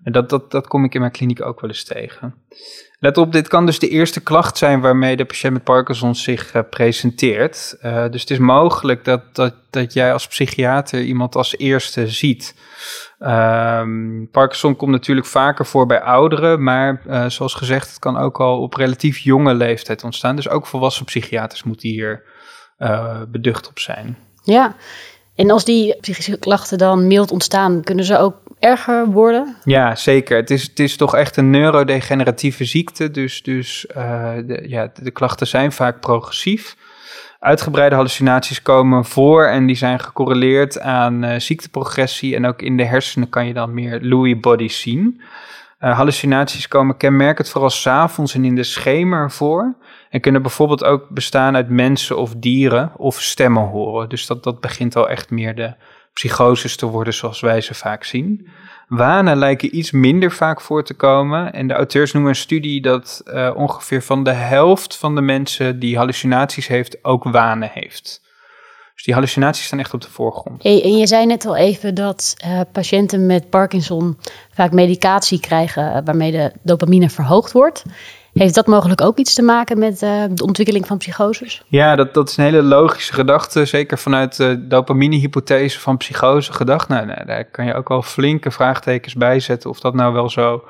En 0.03 0.13
dat, 0.13 0.31
dat, 0.31 0.51
dat 0.51 0.67
kom 0.67 0.85
ik 0.85 0.95
in 0.95 1.01
mijn 1.01 1.13
kliniek 1.13 1.43
ook 1.43 1.61
wel 1.61 1.71
eens 1.71 1.85
tegen. 1.85 2.35
Let 2.99 3.17
op, 3.17 3.33
dit 3.33 3.49
kan 3.49 3.67
dus 3.67 3.79
de 3.79 3.89
eerste 3.89 4.23
klacht 4.23 4.59
zijn 4.59 4.81
waarmee 4.81 5.17
de 5.17 5.25
patiënt 5.25 5.53
met 5.53 5.65
Parkinson 5.65 6.15
zich 6.15 6.55
uh, 6.55 6.63
presenteert. 6.71 7.77
Uh, 7.83 8.09
dus 8.11 8.21
het 8.21 8.31
is 8.31 8.39
mogelijk 8.39 9.05
dat, 9.05 9.35
dat, 9.35 9.55
dat 9.71 9.93
jij 9.93 10.13
als 10.13 10.27
psychiater 10.27 11.03
iemand 11.03 11.35
als 11.35 11.59
eerste 11.59 12.09
ziet. 12.09 12.55
Um, 13.19 14.29
Parkinson 14.31 14.77
komt 14.77 14.91
natuurlijk 14.91 15.27
vaker 15.27 15.67
voor 15.67 15.87
bij 15.87 16.01
ouderen, 16.01 16.63
maar 16.63 17.03
uh, 17.07 17.29
zoals 17.29 17.55
gezegd, 17.55 17.89
het 17.89 17.99
kan 17.99 18.17
ook 18.17 18.41
al 18.41 18.61
op 18.61 18.75
relatief 18.75 19.19
jonge 19.19 19.55
leeftijd 19.55 20.05
ontstaan. 20.05 20.37
Dus 20.37 20.49
ook 20.49 20.67
volwassen 20.67 21.05
psychiaters 21.05 21.63
moeten 21.63 21.89
hier 21.89 22.31
beducht 23.29 23.69
op 23.69 23.79
zijn. 23.79 24.19
Ja, 24.43 24.77
en 25.35 25.51
als 25.51 25.65
die 25.65 25.97
psychische 26.01 26.39
klachten 26.39 26.79
dan 26.79 27.07
mild 27.07 27.31
ontstaan, 27.31 27.83
kunnen 27.83 28.05
ze 28.05 28.19
ook 28.19 28.35
erger 28.59 29.07
worden? 29.07 29.57
Ja, 29.65 29.95
zeker. 29.95 30.37
Het 30.37 30.51
is, 30.51 30.63
het 30.63 30.79
is 30.79 30.97
toch 30.97 31.17
echt 31.17 31.37
een 31.37 31.51
neurodegeneratieve 31.51 32.65
ziekte. 32.65 33.11
Dus, 33.11 33.43
dus 33.43 33.87
uh, 33.97 34.33
de, 34.47 34.65
ja, 34.69 34.93
de 35.03 35.11
klachten 35.11 35.47
zijn 35.47 35.73
vaak 35.73 36.01
progressief. 36.01 36.77
Uitgebreide 37.39 37.95
hallucinaties 37.95 38.63
komen 38.63 39.05
voor 39.05 39.45
en 39.45 39.67
die 39.67 39.77
zijn 39.77 40.01
gecorreleerd 40.01 40.81
aan 40.81 41.25
uh, 41.25 41.39
ziekteprogressie. 41.39 42.37
En 42.37 42.47
ook 42.47 42.63
in 42.63 42.77
de 42.77 42.85
hersenen 42.85 43.29
kan 43.29 43.47
je 43.47 43.55
dan 43.55 43.75
meer 43.75 43.99
Lewy 44.01 44.41
bodies 44.41 44.81
zien. 44.81 45.21
Uh, 45.81 45.97
hallucinaties 45.97 46.69
komen 46.69 46.97
kenmerkend 46.97 47.49
vooral 47.49 47.71
s'avonds 47.71 48.35
en 48.35 48.45
in 48.45 48.55
de 48.55 48.63
schemer 48.63 49.31
voor. 49.31 49.75
En 50.13 50.21
kunnen 50.21 50.43
bijvoorbeeld 50.43 50.85
ook 50.85 51.09
bestaan 51.09 51.57
uit 51.57 51.69
mensen 51.69 52.19
of 52.19 52.35
dieren 52.37 52.93
of 52.97 53.21
stemmen 53.21 53.69
horen. 53.69 54.09
Dus 54.09 54.27
dat, 54.27 54.43
dat 54.43 54.61
begint 54.61 54.97
al 54.97 55.09
echt 55.09 55.31
meer 55.31 55.55
de 55.55 55.75
psychoses 56.13 56.77
te 56.77 56.87
worden 56.87 57.15
zoals 57.15 57.41
wij 57.41 57.61
ze 57.61 57.75
vaak 57.75 58.05
zien. 58.05 58.49
Wanen 58.89 59.37
lijken 59.37 59.77
iets 59.77 59.91
minder 59.91 60.33
vaak 60.33 60.61
voor 60.61 60.85
te 60.85 60.95
komen. 60.95 61.53
En 61.53 61.67
de 61.67 61.75
auteurs 61.75 62.13
noemen 62.13 62.31
een 62.31 62.37
studie 62.37 62.83
dat 62.83 63.23
uh, 63.27 63.51
ongeveer 63.55 64.03
van 64.03 64.25
de 64.25 64.33
helft 64.33 64.97
van 64.97 65.15
de 65.15 65.21
mensen 65.21 65.79
die 65.79 65.97
hallucinaties 65.97 66.67
heeft 66.67 67.05
ook 67.05 67.25
wanen 67.25 67.71
heeft. 67.73 68.21
Dus 68.95 69.05
die 69.05 69.15
hallucinaties 69.15 69.65
staan 69.65 69.79
echt 69.79 69.95
op 69.95 70.01
de 70.01 70.11
voorgrond. 70.11 70.63
En 70.63 70.99
je 70.99 71.07
zei 71.07 71.27
net 71.27 71.47
al 71.47 71.57
even 71.57 71.95
dat 71.95 72.37
uh, 72.45 72.61
patiënten 72.73 73.27
met 73.27 73.51
Parkinson 73.51 74.19
vaak 74.55 74.73
medicatie 74.73 75.41
krijgen 75.41 76.05
waarmee 76.05 76.33
de 76.33 76.53
dopamine 76.63 77.11
verhoogd 77.11 77.53
wordt. 77.53 77.85
Heeft 78.33 78.55
dat 78.55 78.67
mogelijk 78.67 79.01
ook 79.01 79.19
iets 79.19 79.35
te 79.35 79.43
maken 79.43 79.79
met 79.79 80.03
uh, 80.03 80.25
de 80.31 80.45
ontwikkeling 80.45 80.87
van 80.87 80.99
psychoses? 80.99 81.63
Ja, 81.67 81.97
dat, 81.97 82.15
dat 82.15 82.29
is 82.29 82.37
een 82.37 82.45
hele 82.45 82.63
logische 82.63 83.13
gedachte. 83.13 83.65
Zeker 83.65 83.99
vanuit 83.99 84.37
de 84.37 84.67
dopamine-hypothese 84.69 85.81
van 85.81 85.97
psychose 85.97 86.53
gedacht. 86.53 86.89
Nou, 86.89 87.07
nou, 87.07 87.25
daar 87.27 87.45
kan 87.45 87.67
je 87.67 87.75
ook 87.75 87.89
wel 87.89 88.03
flinke 88.03 88.51
vraagtekens 88.51 89.15
bij 89.15 89.41
zetten 89.41 89.71
of 89.71 89.81
dat 89.81 89.95
nou 89.95 90.13
wel 90.13 90.31
zo 90.31 90.65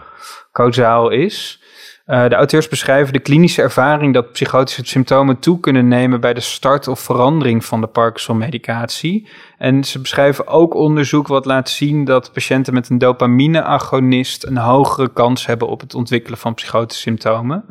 causaal 0.53 1.11
is. 1.11 1.62
Uh, 2.07 2.29
de 2.29 2.35
auteurs 2.35 2.69
beschrijven 2.69 3.13
de 3.13 3.19
klinische 3.19 3.63
ervaring 3.63 4.15
dat 4.15 4.33
psychotische 4.33 4.85
symptomen 4.85 5.39
toe 5.39 5.61
kunnen 5.61 5.89
nemen 5.89 6.21
bij 6.21 6.35
de 6.35 6.41
start 6.41 6.89
of 6.89 7.01
verandering 7.01 7.65
van 7.65 7.81
de 7.81 7.87
Parkinson-medicatie. 7.87 9.29
En 9.59 9.85
ze 9.85 10.01
beschrijven 10.01 10.47
ook 10.47 10.75
onderzoek 10.75 11.27
wat 11.27 11.45
laat 11.45 11.69
zien 11.69 12.05
dat 12.05 12.33
patiënten 12.33 12.75
met 12.75 12.89
een 12.89 12.99
dopamine-agonist 12.99 14.45
een 14.45 14.57
hogere 14.57 15.13
kans 15.13 15.47
hebben 15.47 15.69
op 15.69 15.81
het 15.81 15.95
ontwikkelen 15.95 16.39
van 16.39 16.55
psychotische 16.55 17.03
symptomen. 17.03 17.65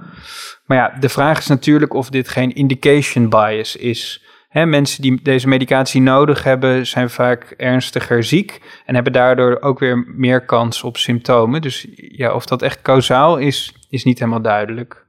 Maar 0.65 0.77
ja, 0.77 0.99
de 0.99 1.09
vraag 1.09 1.37
is 1.37 1.47
natuurlijk 1.47 1.93
of 1.93 2.09
dit 2.09 2.29
geen 2.29 2.55
indication 2.55 3.29
bias 3.29 3.75
is. 3.75 4.25
Mensen 4.51 5.01
die 5.01 5.21
deze 5.21 5.47
medicatie 5.47 6.01
nodig 6.01 6.43
hebben, 6.43 6.87
zijn 6.87 7.09
vaak 7.09 7.53
ernstiger 7.57 8.23
ziek 8.23 8.61
en 8.85 8.93
hebben 8.93 9.13
daardoor 9.13 9.57
ook 9.61 9.79
weer 9.79 10.03
meer 10.15 10.45
kans 10.45 10.83
op 10.83 10.97
symptomen. 10.97 11.61
Dus 11.61 11.87
ja, 11.95 12.33
of 12.33 12.45
dat 12.45 12.61
echt 12.61 12.81
causaal 12.81 13.37
is, 13.37 13.73
is 13.91 14.03
niet 14.03 14.19
helemaal 14.19 14.41
duidelijk. 14.41 15.05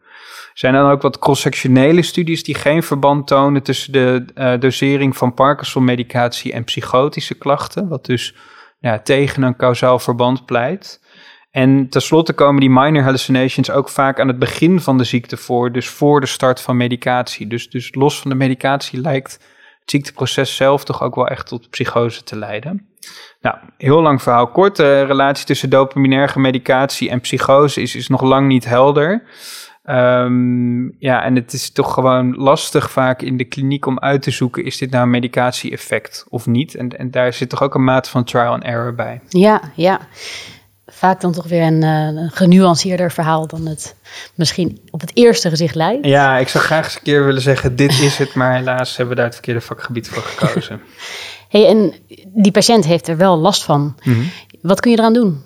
Er 0.53 0.59
zijn 0.59 0.75
dan 0.75 0.91
ook 0.91 1.03
wat 1.03 1.19
cross-sectionele 1.19 2.03
studies 2.03 2.43
die 2.43 2.55
geen 2.55 2.83
verband 2.83 3.27
tonen 3.27 3.63
tussen 3.63 3.93
de 3.93 4.25
uh, 4.35 4.61
dosering 4.61 5.17
van 5.17 5.35
Parkinson-medicatie 5.35 6.53
en 6.53 6.65
psychotische 6.65 7.35
klachten, 7.35 7.89
wat 7.89 8.07
dus 8.07 8.35
ja, 8.81 8.99
tegen 8.99 9.43
een 9.43 9.57
causaal 9.57 9.99
verband 9.99 10.47
pleit. 10.47 11.01
En 11.51 11.89
tenslotte 11.89 12.33
komen 12.33 12.61
die 12.61 12.71
minor 12.71 13.03
hallucinations 13.03 13.71
ook 13.71 13.89
vaak 13.89 14.21
aan 14.21 14.29
het 14.29 14.39
begin 14.39 14.81
van 14.81 14.99
de 14.99 15.05
ziekte 15.05 15.37
voor, 15.37 15.73
dus 15.73 15.89
voor 15.89 16.21
de 16.21 16.27
start 16.27 16.61
van 16.61 16.77
medicatie. 16.77 17.47
Dus, 17.47 17.71
dus 17.71 17.95
los 17.95 18.21
van 18.21 18.31
de 18.31 18.37
medicatie 18.37 19.01
lijkt 19.01 19.33
het 19.81 19.91
ziekteproces 19.91 20.57
zelf 20.57 20.85
toch 20.85 21.03
ook 21.03 21.15
wel 21.15 21.29
echt 21.29 21.47
tot 21.47 21.71
psychose 21.71 22.23
te 22.23 22.37
leiden. 22.37 22.92
Nou, 23.41 23.57
heel 23.79 24.03
lang 24.03 24.23
verhaal 24.23 24.49
kort. 24.49 24.77
De 24.77 25.03
relatie 25.03 25.47
tussen 25.47 25.71
dopaminerge 25.71 26.41
medicatie 26.41 27.11
en 27.11 27.21
psychose 27.21 27.81
is, 27.81 27.95
is 27.95 28.09
nog 28.09 28.23
lang 28.23 28.49
niet 28.49 28.65
helder. 28.65 29.23
Um, 29.85 30.97
ja, 30.99 31.25
en 31.25 31.35
het 31.35 31.53
is 31.53 31.73
toch 31.73 31.95
gewoon 31.95 32.35
lastig 32.35 32.91
vaak 32.91 33.23
in 33.23 33.37
de 33.37 33.45
kliniek 33.45 33.87
om 33.87 33.99
uit 33.99 34.23
te 34.23 34.31
zoeken: 34.31 34.65
is 34.65 34.79
dit 34.79 34.91
nou 34.91 35.05
een 35.05 35.11
medicatie-effect 35.11 36.27
of 36.29 36.47
niet? 36.47 36.75
En, 36.75 36.99
en 36.99 37.11
daar 37.11 37.33
zit 37.33 37.49
toch 37.49 37.63
ook 37.63 37.75
een 37.75 37.85
mate 37.85 38.11
van 38.11 38.25
trial 38.25 38.53
and 38.53 38.65
error 38.65 38.95
bij. 38.95 39.21
Ja, 39.29 39.61
ja 39.75 40.01
vaak 40.87 41.21
dan 41.21 41.33
toch 41.33 41.47
weer 41.47 41.63
een, 41.63 41.83
uh, 41.83 42.23
een 42.23 42.31
genuanceerder 42.31 43.13
verhaal 43.13 43.47
dan 43.47 43.67
het 43.67 43.97
misschien 44.35 44.81
op 44.91 45.01
het 45.01 45.11
eerste 45.15 45.49
gezicht 45.49 45.75
lijkt. 45.75 46.07
Ja, 46.07 46.39
ik 46.39 46.49
zou 46.49 46.65
graag 46.65 46.85
eens 46.85 46.95
een 46.95 47.03
keer 47.03 47.25
willen 47.25 47.43
zeggen, 47.43 47.77
dit 47.77 48.01
is 48.01 48.19
het, 48.19 48.35
maar 48.35 48.55
helaas 48.55 48.97
hebben 48.97 49.09
we 49.09 49.15
daar 49.15 49.25
het 49.25 49.35
verkeerde 49.35 49.61
vakgebied 49.61 50.09
voor 50.09 50.23
gekozen. 50.23 50.81
hey, 51.53 51.67
en 51.69 51.95
die 52.35 52.53
patiënt 52.53 52.85
heeft 52.85 53.09
er 53.09 53.17
wel 53.17 53.37
last 53.37 53.65
van. 53.65 53.95
Mm 54.03 54.31
Wat 54.63 54.81
kun 54.81 54.91
je 54.91 54.99
eraan 54.99 55.13
doen? 55.13 55.43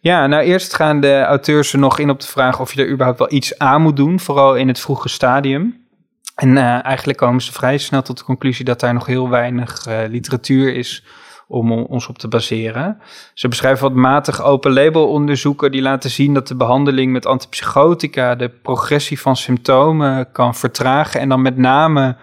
Ja, 0.00 0.26
nou 0.26 0.42
eerst 0.42 0.74
gaan 0.74 1.00
de 1.00 1.22
auteurs 1.22 1.72
er 1.72 1.78
nog 1.78 1.98
in 1.98 2.10
op 2.10 2.20
de 2.20 2.26
vraag 2.26 2.60
of 2.60 2.72
je 2.72 2.82
er 2.82 2.90
überhaupt 2.90 3.18
wel 3.18 3.32
iets 3.32 3.58
aan 3.58 3.82
moet 3.82 3.96
doen, 3.96 4.20
vooral 4.20 4.56
in 4.56 4.68
het 4.68 4.80
vroege 4.80 5.08
stadium. 5.08 5.88
En 6.34 6.56
uh, 6.56 6.84
eigenlijk 6.84 7.18
komen 7.18 7.42
ze 7.42 7.52
vrij 7.52 7.78
snel 7.78 8.02
tot 8.02 8.18
de 8.18 8.24
conclusie 8.24 8.64
dat 8.64 8.80
daar 8.80 8.94
nog 8.94 9.06
heel 9.06 9.28
weinig 9.28 9.86
uh, 9.88 9.98
literatuur 10.08 10.74
is 10.74 11.04
om 11.48 11.72
ons 11.72 12.08
op 12.08 12.18
te 12.18 12.28
baseren. 12.28 12.98
Ze 13.34 13.48
beschrijven 13.48 13.82
wat 13.82 13.94
matig 13.96 14.42
open 14.42 14.72
label 14.72 15.08
onderzoeken 15.08 15.70
die 15.70 15.82
laten 15.82 16.10
zien 16.10 16.34
dat 16.34 16.48
de 16.48 16.56
behandeling 16.56 17.12
met 17.12 17.26
antipsychotica 17.26 18.34
de 18.34 18.48
progressie 18.48 19.20
van 19.20 19.36
symptomen 19.36 20.32
kan 20.32 20.54
vertragen 20.54 21.20
en 21.20 21.28
dan 21.28 21.42
met 21.42 21.56
name 21.56 22.16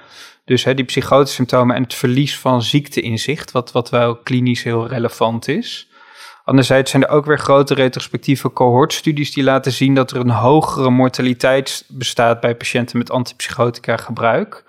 dus 0.48 0.64
hè, 0.64 0.74
die 0.74 0.86
psychotische 0.86 1.36
symptomen 1.36 1.76
en 1.76 1.84
het 1.84 1.94
verlies 1.94 2.40
van 2.40 2.62
ziekteinzicht, 2.62 3.52
wat, 3.52 3.72
wat 3.72 3.90
wel 3.90 4.16
klinisch 4.16 4.64
heel 4.64 4.88
relevant 4.88 5.48
is. 5.48 5.90
Anderzijds 6.44 6.92
zijn 6.92 7.04
er 7.04 7.10
ook 7.10 7.26
weer 7.26 7.40
grote 7.40 7.74
retrospectieve 7.74 8.54
cohortstudies 8.54 9.34
die 9.34 9.44
laten 9.44 9.72
zien 9.72 9.96
dat 9.96 10.12
er 10.12 10.20
een 10.20 10.30
hogere 10.30 10.90
mortaliteit 10.90 11.86
bestaat 11.88 12.40
bij 12.40 12.56
patiënten 12.56 12.98
met 12.98 13.12
antipsychotica 13.12 13.98
gebruik. 13.98 14.64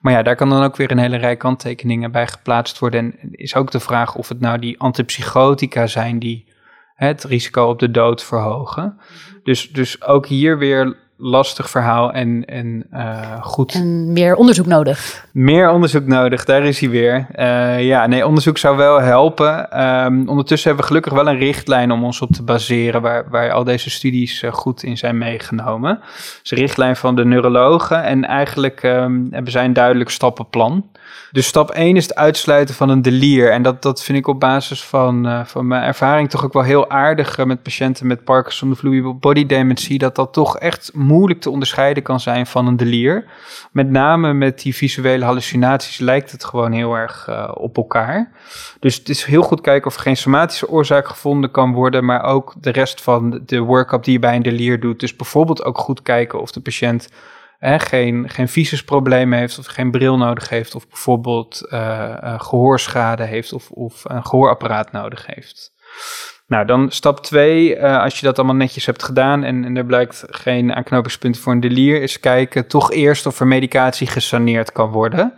Maar 0.00 0.12
ja, 0.12 0.22
daar 0.22 0.36
kan 0.36 0.48
dan 0.48 0.62
ook 0.62 0.76
weer 0.76 0.90
een 0.90 0.98
hele 0.98 1.16
rij 1.16 1.36
kanttekeningen 1.36 2.12
bij 2.12 2.26
geplaatst 2.26 2.78
worden. 2.78 3.00
En 3.20 3.28
is 3.30 3.54
ook 3.54 3.70
de 3.70 3.80
vraag 3.80 4.14
of 4.14 4.28
het 4.28 4.40
nou 4.40 4.58
die 4.58 4.80
antipsychotica 4.80 5.86
zijn 5.86 6.18
die 6.18 6.52
het 6.94 7.24
risico 7.24 7.68
op 7.68 7.78
de 7.78 7.90
dood 7.90 8.24
verhogen. 8.24 8.98
Dus, 9.42 9.70
dus 9.70 10.02
ook 10.02 10.26
hier 10.26 10.58
weer 10.58 10.96
lastig 11.16 11.70
verhaal 11.70 12.12
en, 12.12 12.44
en 12.44 12.86
uh, 12.92 13.42
goed. 13.42 13.74
En 13.74 14.12
meer 14.12 14.34
onderzoek 14.34 14.66
nodig. 14.66 15.26
Meer 15.32 15.70
onderzoek 15.70 16.06
nodig, 16.06 16.44
daar 16.44 16.64
is 16.64 16.80
hij 16.80 16.88
weer. 16.88 17.26
Uh, 17.36 17.86
ja, 17.86 18.06
nee, 18.06 18.26
onderzoek 18.26 18.58
zou 18.58 18.76
wel 18.76 19.00
helpen. 19.00 19.82
Um, 19.84 20.28
ondertussen 20.28 20.68
hebben 20.68 20.86
we 20.86 20.92
gelukkig 20.92 21.12
wel 21.12 21.28
een 21.28 21.38
richtlijn 21.38 21.92
om 21.92 22.04
ons 22.04 22.20
op 22.20 22.30
te 22.30 22.42
baseren, 22.42 23.02
waar, 23.02 23.24
waar 23.30 23.52
al 23.52 23.64
deze 23.64 23.90
studies 23.90 24.42
uh, 24.42 24.52
goed 24.52 24.82
in 24.82 24.96
zijn 24.96 25.18
meegenomen. 25.18 25.90
Het 25.90 26.40
is 26.42 26.50
een 26.50 26.58
richtlijn 26.58 26.96
van 26.96 27.16
de 27.16 27.24
neurologen 27.24 28.02
en 28.02 28.24
eigenlijk 28.24 28.82
um, 28.82 29.28
hebben 29.30 29.52
zij 29.52 29.64
een 29.64 29.72
duidelijk 29.72 30.10
stappenplan. 30.10 30.88
Dus 31.34 31.46
stap 31.46 31.70
1 31.70 31.96
is 31.96 32.02
het 32.02 32.14
uitsluiten 32.14 32.74
van 32.74 32.88
een 32.88 33.02
delier. 33.02 33.50
En 33.50 33.62
dat, 33.62 33.82
dat 33.82 34.02
vind 34.02 34.18
ik 34.18 34.26
op 34.26 34.40
basis 34.40 34.84
van, 34.84 35.26
uh, 35.26 35.44
van 35.44 35.66
mijn 35.66 35.82
ervaring 35.82 36.30
toch 36.30 36.44
ook 36.44 36.52
wel 36.52 36.62
heel 36.62 36.90
aardig 36.90 37.38
uh, 37.38 37.46
met 37.46 37.62
patiënten 37.62 38.06
met 38.06 38.24
Parkinson 38.24 38.70
of 38.70 38.82
Lewy 38.82 39.14
body 39.14 39.46
dementie. 39.46 39.98
Dat 39.98 40.14
dat 40.14 40.32
toch 40.32 40.58
echt 40.58 40.90
moeilijk 40.92 41.40
te 41.40 41.50
onderscheiden 41.50 42.02
kan 42.02 42.20
zijn 42.20 42.46
van 42.46 42.66
een 42.66 42.76
delier. 42.76 43.24
Met 43.72 43.90
name 43.90 44.32
met 44.32 44.62
die 44.62 44.74
visuele 44.74 45.24
hallucinaties 45.24 45.98
lijkt 45.98 46.32
het 46.32 46.44
gewoon 46.44 46.72
heel 46.72 46.94
erg 46.94 47.26
uh, 47.30 47.50
op 47.54 47.76
elkaar. 47.76 48.32
Dus 48.80 48.96
het 48.96 49.08
is 49.08 49.24
heel 49.24 49.42
goed 49.42 49.60
kijken 49.60 49.86
of 49.86 49.94
er 49.96 50.02
geen 50.02 50.16
somatische 50.16 50.68
oorzaak 50.68 51.08
gevonden 51.08 51.50
kan 51.50 51.72
worden. 51.72 52.04
Maar 52.04 52.24
ook 52.24 52.54
de 52.60 52.70
rest 52.70 53.02
van 53.02 53.40
de 53.46 53.58
workup 53.58 54.04
die 54.04 54.12
je 54.12 54.18
bij 54.18 54.36
een 54.36 54.42
delier 54.42 54.80
doet. 54.80 55.00
Dus 55.00 55.16
bijvoorbeeld 55.16 55.64
ook 55.64 55.78
goed 55.78 56.02
kijken 56.02 56.40
of 56.40 56.52
de 56.52 56.60
patiënt 56.60 57.08
hè, 57.64 57.78
geen, 57.78 58.28
geen 58.30 58.48
visusproblemen 58.48 59.38
heeft 59.38 59.58
of 59.58 59.66
geen 59.66 59.90
bril 59.90 60.16
nodig 60.16 60.48
heeft 60.48 60.74
of 60.74 60.88
bijvoorbeeld 60.88 61.66
uh, 61.70 61.80
uh, 62.24 62.40
gehoorschade 62.40 63.24
heeft 63.24 63.52
of, 63.52 63.70
of 63.70 64.00
een 64.04 64.26
gehoorapparaat 64.26 64.92
nodig 64.92 65.26
heeft. 65.26 65.72
Nou, 66.46 66.66
dan 66.66 66.90
stap 66.90 67.20
2, 67.20 67.76
uh, 67.76 68.02
als 68.02 68.20
je 68.20 68.26
dat 68.26 68.38
allemaal 68.38 68.56
netjes 68.56 68.86
hebt 68.86 69.02
gedaan 69.02 69.44
en, 69.44 69.64
en 69.64 69.76
er 69.76 69.84
blijkt 69.84 70.24
geen 70.26 70.74
aanknopingspunt 70.74 71.38
voor 71.38 71.52
een 71.52 71.60
delier, 71.60 72.02
is 72.02 72.20
kijken 72.20 72.66
toch 72.66 72.92
eerst 72.92 73.26
of 73.26 73.40
er 73.40 73.46
medicatie 73.46 74.06
gesaneerd 74.06 74.72
kan 74.72 74.90
worden. 74.90 75.34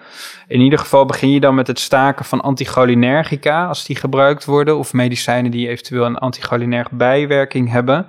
In 0.47 0.61
ieder 0.61 0.79
geval 0.79 1.05
begin 1.05 1.31
je 1.31 1.41
dan 1.41 1.55
met 1.55 1.67
het 1.67 1.79
staken 1.79 2.25
van 2.25 2.41
anticholinergica 2.41 3.67
als 3.67 3.85
die 3.85 3.97
gebruikt 3.97 4.45
worden 4.45 4.79
of 4.79 4.93
medicijnen 4.93 5.51
die 5.51 5.69
eventueel 5.69 6.05
een 6.05 6.19
anticholinerg 6.19 6.91
bijwerking 6.91 7.71
hebben. 7.71 8.07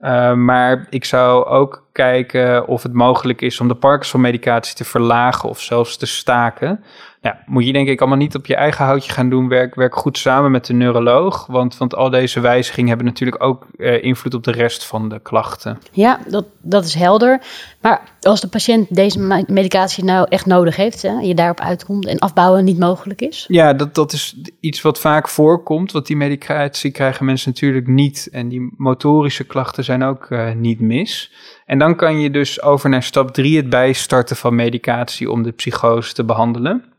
Uh, 0.00 0.32
maar 0.32 0.86
ik 0.90 1.04
zou 1.04 1.46
ook 1.46 1.88
kijken 1.92 2.66
of 2.66 2.82
het 2.82 2.92
mogelijk 2.92 3.40
is 3.40 3.60
om 3.60 3.68
de 3.68 3.74
Parkinson-medicatie 3.74 4.74
te 4.74 4.84
verlagen 4.84 5.48
of 5.48 5.60
zelfs 5.60 5.96
te 5.96 6.06
staken. 6.06 6.84
Ja, 7.22 7.42
moet 7.46 7.66
je 7.66 7.72
denk 7.72 7.88
ik 7.88 8.00
allemaal 8.00 8.18
niet 8.18 8.34
op 8.34 8.46
je 8.46 8.54
eigen 8.54 8.84
houtje 8.84 9.12
gaan 9.12 9.28
doen. 9.28 9.48
Werk, 9.48 9.74
werk 9.74 9.96
goed 9.96 10.18
samen 10.18 10.50
met 10.50 10.66
de 10.66 10.72
neuroloog. 10.72 11.46
Want, 11.46 11.76
want 11.76 11.94
al 11.94 12.10
deze 12.10 12.40
wijzigingen 12.40 12.88
hebben 12.88 13.06
natuurlijk 13.06 13.42
ook 13.42 13.66
uh, 13.76 14.02
invloed 14.04 14.34
op 14.34 14.44
de 14.44 14.50
rest 14.50 14.84
van 14.84 15.08
de 15.08 15.20
klachten. 15.20 15.78
Ja, 15.92 16.20
dat, 16.28 16.44
dat 16.60 16.84
is 16.84 16.94
helder. 16.94 17.42
Maar 17.80 18.00
als 18.20 18.40
de 18.40 18.48
patiënt 18.48 18.94
deze 18.94 19.44
medicatie 19.46 20.04
nou 20.04 20.26
echt 20.28 20.46
nodig 20.46 20.76
heeft, 20.76 21.02
hè, 21.02 21.12
je 21.12 21.34
daarop 21.34 21.60
uitkomt 21.60 22.06
en 22.06 22.18
afbouwen 22.18 22.64
niet 22.64 22.78
mogelijk 22.78 23.20
is? 23.20 23.44
Ja, 23.48 23.72
dat, 23.72 23.94
dat 23.94 24.12
is 24.12 24.36
iets 24.60 24.82
wat 24.82 25.00
vaak 25.00 25.28
voorkomt. 25.28 25.92
Want 25.92 26.06
die 26.06 26.16
medicatie 26.16 26.90
krijgen 26.90 27.24
mensen 27.24 27.50
natuurlijk 27.50 27.86
niet. 27.86 28.28
En 28.32 28.48
die 28.48 28.74
motorische 28.76 29.44
klachten 29.44 29.84
zijn 29.84 30.02
ook 30.02 30.30
uh, 30.30 30.52
niet 30.52 30.80
mis. 30.80 31.32
En 31.66 31.78
dan 31.78 31.96
kan 31.96 32.20
je 32.20 32.30
dus 32.30 32.62
over 32.62 32.90
naar 32.90 33.02
stap 33.02 33.30
3, 33.30 33.56
het 33.56 33.70
bijstarten 33.70 34.36
van 34.36 34.54
medicatie 34.54 35.30
om 35.30 35.42
de 35.42 35.52
psychose 35.52 36.14
te 36.14 36.24
behandelen. 36.24 36.89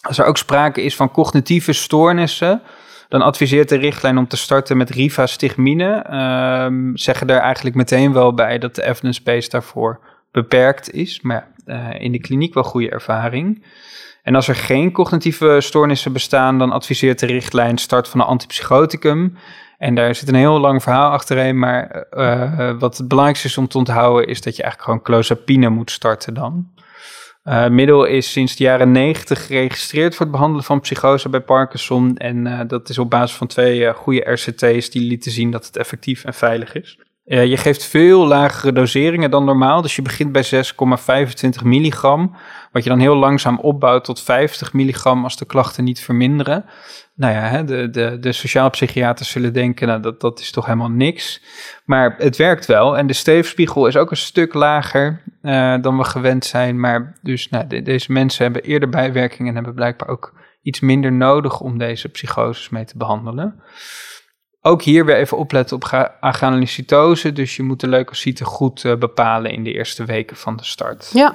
Als 0.00 0.18
er 0.18 0.24
ook 0.24 0.36
sprake 0.36 0.82
is 0.82 0.96
van 0.96 1.10
cognitieve 1.10 1.72
stoornissen, 1.72 2.62
dan 3.08 3.22
adviseert 3.22 3.68
de 3.68 3.76
richtlijn 3.76 4.18
om 4.18 4.28
te 4.28 4.36
starten 4.36 4.76
met 4.76 4.90
rivastigmine. 4.90 6.06
Um, 6.64 6.96
zeggen 6.96 7.28
er 7.28 7.38
eigenlijk 7.38 7.76
meteen 7.76 8.12
wel 8.12 8.34
bij 8.34 8.58
dat 8.58 8.74
de 8.74 8.84
evidence 8.84 9.22
base 9.22 9.48
daarvoor 9.48 10.00
beperkt 10.30 10.90
is, 10.90 11.20
maar 11.20 11.48
uh, 11.66 11.88
in 11.98 12.12
de 12.12 12.20
kliniek 12.20 12.54
wel 12.54 12.62
goede 12.62 12.90
ervaring. 12.90 13.64
En 14.22 14.34
als 14.34 14.48
er 14.48 14.54
geen 14.54 14.92
cognitieve 14.92 15.56
stoornissen 15.60 16.12
bestaan, 16.12 16.58
dan 16.58 16.72
adviseert 16.72 17.18
de 17.18 17.26
richtlijn 17.26 17.78
start 17.78 18.08
van 18.08 18.20
een 18.20 18.26
antipsychoticum. 18.26 19.36
En 19.78 19.94
daar 19.94 20.14
zit 20.14 20.28
een 20.28 20.34
heel 20.34 20.60
lang 20.60 20.82
verhaal 20.82 21.10
achterheen, 21.10 21.58
maar 21.58 22.06
uh, 22.10 22.78
wat 22.78 22.96
het 22.96 23.08
belangrijkste 23.08 23.48
is 23.48 23.58
om 23.58 23.68
te 23.68 23.78
onthouden, 23.78 24.28
is 24.28 24.40
dat 24.40 24.56
je 24.56 24.62
eigenlijk 24.62 24.90
gewoon 24.90 25.04
clozapine 25.04 25.68
moet 25.68 25.90
starten 25.90 26.34
dan. 26.34 26.70
Uh, 27.48 27.68
middel 27.68 28.04
is 28.04 28.32
sinds 28.32 28.56
de 28.56 28.64
jaren 28.64 28.92
90 28.92 29.46
geregistreerd 29.46 30.14
voor 30.14 30.26
het 30.26 30.34
behandelen 30.34 30.64
van 30.64 30.80
psychose 30.80 31.28
bij 31.28 31.40
Parkinson. 31.40 32.16
En 32.16 32.46
uh, 32.46 32.60
dat 32.66 32.88
is 32.88 32.98
op 32.98 33.10
basis 33.10 33.36
van 33.36 33.46
twee 33.46 33.80
uh, 33.80 33.94
goede 33.94 34.30
RCT's 34.30 34.90
die 34.90 35.02
lieten 35.02 35.30
zien 35.30 35.50
dat 35.50 35.66
het 35.66 35.76
effectief 35.76 36.24
en 36.24 36.34
veilig 36.34 36.74
is. 36.74 36.98
Je 37.28 37.56
geeft 37.56 37.84
veel 37.84 38.26
lagere 38.26 38.72
doseringen 38.72 39.30
dan 39.30 39.44
normaal. 39.44 39.82
Dus 39.82 39.96
je 39.96 40.02
begint 40.02 40.32
bij 40.32 40.44
6,25 40.44 41.62
milligram. 41.64 42.36
Wat 42.72 42.82
je 42.82 42.90
dan 42.90 42.98
heel 42.98 43.16
langzaam 43.16 43.58
opbouwt 43.58 44.04
tot 44.04 44.20
50 44.20 44.72
milligram 44.72 45.24
als 45.24 45.36
de 45.36 45.46
klachten 45.46 45.84
niet 45.84 46.00
verminderen 46.00 46.64
nou 47.16 47.34
ja, 47.34 47.40
hè, 47.40 47.64
de, 47.64 47.90
de, 47.90 48.18
de 48.18 48.32
sociaal-psychiaters 48.32 49.30
zullen 49.30 49.52
denken, 49.52 49.86
nou, 49.86 50.00
dat, 50.00 50.20
dat 50.20 50.40
is 50.40 50.50
toch 50.50 50.64
helemaal 50.64 50.90
niks. 50.90 51.42
Maar 51.84 52.14
het 52.18 52.36
werkt 52.36 52.66
wel. 52.66 52.98
En 52.98 53.06
de 53.06 53.12
steefspiegel 53.12 53.86
is 53.86 53.96
ook 53.96 54.10
een 54.10 54.16
stuk 54.16 54.54
lager 54.54 55.22
uh, 55.42 55.76
dan 55.80 55.98
we 55.98 56.04
gewend 56.04 56.44
zijn. 56.44 56.80
Maar 56.80 57.18
dus 57.22 57.48
nou, 57.48 57.82
deze 57.82 58.12
mensen 58.12 58.44
hebben 58.44 58.62
eerder 58.62 58.88
bijwerkingen 58.88 59.48
en 59.48 59.54
hebben 59.54 59.74
blijkbaar 59.74 60.08
ook 60.08 60.34
iets 60.62 60.80
minder 60.80 61.12
nodig 61.12 61.60
om 61.60 61.78
deze 61.78 62.08
psychoses 62.08 62.68
mee 62.68 62.84
te 62.84 62.96
behandelen. 62.96 63.62
Ook 64.66 64.82
hier 64.82 65.04
weer 65.04 65.16
even 65.16 65.36
opletten 65.36 65.76
op 65.76 66.10
agranulocytose. 66.20 67.32
Dus 67.32 67.56
je 67.56 67.62
moet 67.62 67.80
de 67.80 67.88
leukocyten 67.88 68.46
goed 68.46 68.84
uh, 68.84 68.94
bepalen 68.94 69.50
in 69.50 69.64
de 69.64 69.72
eerste 69.72 70.04
weken 70.04 70.36
van 70.36 70.56
de 70.56 70.64
start. 70.64 71.10
Ja. 71.12 71.32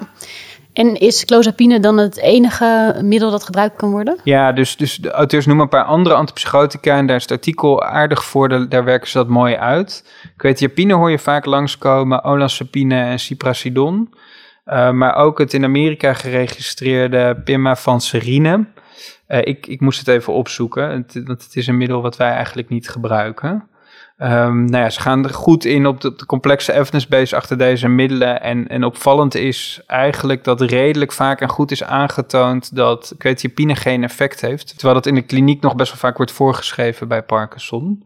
En 0.72 0.94
is 1.00 1.24
clozapine 1.24 1.80
dan 1.80 1.98
het 1.98 2.16
enige 2.16 3.00
middel 3.02 3.30
dat 3.30 3.44
gebruikt 3.44 3.76
kan 3.76 3.90
worden? 3.90 4.18
Ja, 4.24 4.52
dus, 4.52 4.76
dus 4.76 4.96
de 4.96 5.10
auteurs 5.10 5.46
noemen 5.46 5.64
een 5.64 5.70
paar 5.70 5.84
andere 5.84 6.14
antipsychotica 6.14 6.96
en 6.96 7.06
daar 7.06 7.16
is 7.16 7.22
het 7.22 7.30
artikel 7.30 7.82
aardig 7.82 8.24
voor, 8.24 8.68
daar 8.68 8.84
werken 8.84 9.08
ze 9.08 9.18
dat 9.18 9.28
mooi 9.28 9.56
uit. 9.56 10.04
Quetiapine 10.36 10.94
hoor 10.94 11.10
je 11.10 11.18
vaak 11.18 11.44
langskomen, 11.44 12.24
olanzapine 12.24 13.02
en 13.02 13.18
ciprasidon. 13.18 14.14
Uh, 14.66 14.90
maar 14.90 15.14
ook 15.14 15.38
het 15.38 15.54
in 15.54 15.64
Amerika 15.64 16.12
geregistreerde 16.12 17.40
pimavanserine. 17.44 18.66
Uh, 19.28 19.38
ik, 19.38 19.66
ik 19.66 19.80
moest 19.80 19.98
het 19.98 20.08
even 20.08 20.32
opzoeken, 20.32 21.06
want 21.12 21.42
het 21.42 21.56
is 21.56 21.66
een 21.66 21.76
middel 21.76 22.02
wat 22.02 22.16
wij 22.16 22.30
eigenlijk 22.30 22.68
niet 22.68 22.88
gebruiken. 22.88 23.66
Um, 24.18 24.64
nou 24.64 24.82
ja, 24.84 24.90
ze 24.90 25.00
gaan 25.00 25.24
er 25.24 25.34
goed 25.34 25.64
in 25.64 25.86
op 25.86 26.00
de, 26.00 26.26
complexe 26.26 26.72
evidence 26.72 27.08
base 27.08 27.36
achter 27.36 27.58
deze 27.58 27.88
middelen. 27.88 28.42
En, 28.42 28.68
en 28.68 28.84
opvallend 28.84 29.34
is 29.34 29.80
eigenlijk 29.86 30.44
dat 30.44 30.60
redelijk 30.60 31.12
vaak 31.12 31.40
en 31.40 31.48
goed 31.48 31.70
is 31.70 31.84
aangetoond 31.84 32.76
dat 32.76 33.14
quetiapine 33.18 33.76
geen 33.76 34.02
effect 34.04 34.40
heeft. 34.40 34.68
Terwijl 34.68 34.94
dat 34.94 35.06
in 35.06 35.14
de 35.14 35.22
kliniek 35.22 35.62
nog 35.62 35.74
best 35.74 35.90
wel 35.90 36.00
vaak 36.00 36.16
wordt 36.16 36.32
voorgeschreven 36.32 37.08
bij 37.08 37.22
Parkinson 37.22 38.04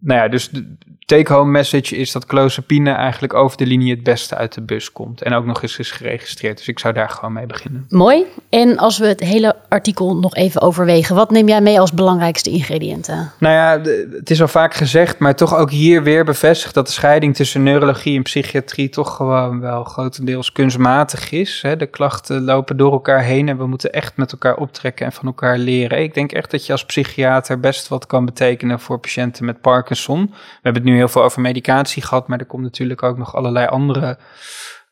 nou 0.00 0.20
ja, 0.20 0.28
dus 0.28 0.48
de 0.48 0.76
take-home 1.10 1.50
message 1.50 1.96
is 1.96 2.12
dat 2.12 2.26
clozapine 2.26 2.90
eigenlijk 2.90 3.34
over 3.34 3.56
de 3.56 3.66
linie 3.66 3.90
het 3.90 4.02
beste 4.02 4.34
uit 4.34 4.54
de 4.54 4.60
bus 4.60 4.92
komt. 4.92 5.22
En 5.22 5.32
ook 5.32 5.44
nog 5.44 5.62
eens 5.62 5.78
is 5.78 5.90
geregistreerd. 5.90 6.56
Dus 6.56 6.68
ik 6.68 6.78
zou 6.78 6.94
daar 6.94 7.08
gewoon 7.08 7.32
mee 7.32 7.46
beginnen. 7.46 7.84
Mooi. 7.88 8.24
En 8.48 8.76
als 8.78 8.98
we 8.98 9.06
het 9.06 9.20
hele 9.20 9.56
artikel 9.68 10.16
nog 10.16 10.34
even 10.34 10.60
overwegen, 10.60 11.14
wat 11.14 11.30
neem 11.30 11.48
jij 11.48 11.60
mee 11.60 11.80
als 11.80 11.92
belangrijkste 11.92 12.50
ingrediënten? 12.50 13.32
Nou 13.38 13.54
ja, 13.54 13.90
het 14.16 14.30
is 14.30 14.40
al 14.40 14.48
vaak 14.48 14.74
gezegd, 14.74 15.18
maar 15.18 15.36
toch 15.36 15.56
ook 15.56 15.70
hier 15.70 16.02
weer 16.02 16.24
bevestigd 16.24 16.74
dat 16.74 16.86
de 16.86 16.92
scheiding 16.92 17.34
tussen 17.34 17.62
neurologie 17.62 18.16
en 18.16 18.22
psychiatrie 18.22 18.88
toch 18.88 19.16
gewoon 19.16 19.60
wel 19.60 19.84
grotendeels 19.84 20.52
kunstmatig 20.52 21.30
is. 21.30 21.64
De 21.78 21.86
klachten 21.86 22.42
lopen 22.42 22.76
door 22.76 22.92
elkaar 22.92 23.22
heen 23.22 23.48
en 23.48 23.56
we 23.56 23.66
moeten 23.66 23.92
echt 23.92 24.16
met 24.16 24.32
elkaar 24.32 24.56
optrekken 24.56 25.06
en 25.06 25.12
van 25.12 25.26
elkaar 25.26 25.58
leren. 25.58 26.02
Ik 26.02 26.14
denk 26.14 26.32
echt 26.32 26.50
dat 26.50 26.66
je 26.66 26.72
als 26.72 26.84
psychiater 26.84 27.60
best 27.60 27.88
wat 27.88 28.06
kan 28.06 28.24
betekenen 28.24 28.80
voor 28.80 28.98
patiënten 28.98 29.44
met 29.44 29.60
Parkinson 29.60 29.88
We 29.96 30.28
hebben 30.62 30.82
het 30.82 30.90
nu 30.92 30.96
heel 30.96 31.08
veel 31.08 31.22
over 31.22 31.40
medicatie 31.40 32.02
gehad, 32.02 32.28
maar 32.28 32.38
er 32.38 32.46
komt 32.46 32.62
natuurlijk 32.62 33.02
ook 33.02 33.18
nog 33.18 33.34
allerlei 33.34 33.66
andere 33.66 34.18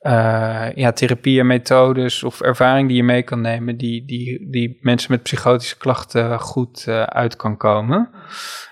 uh, 0.02 0.72
ja, 0.74 0.92
therapieën, 0.92 1.46
methodes 1.46 2.22
of 2.22 2.40
ervaring 2.40 2.88
die 2.88 2.96
je 2.96 3.02
mee 3.02 3.22
kan 3.22 3.40
nemen, 3.40 3.76
die, 3.76 4.04
die, 4.04 4.50
die 4.50 4.78
mensen 4.80 5.12
met 5.12 5.22
psychotische 5.22 5.76
klachten 5.76 6.40
goed 6.40 6.84
uh, 6.88 7.02
uit 7.02 7.36
kan 7.36 7.56
komen. 7.56 8.10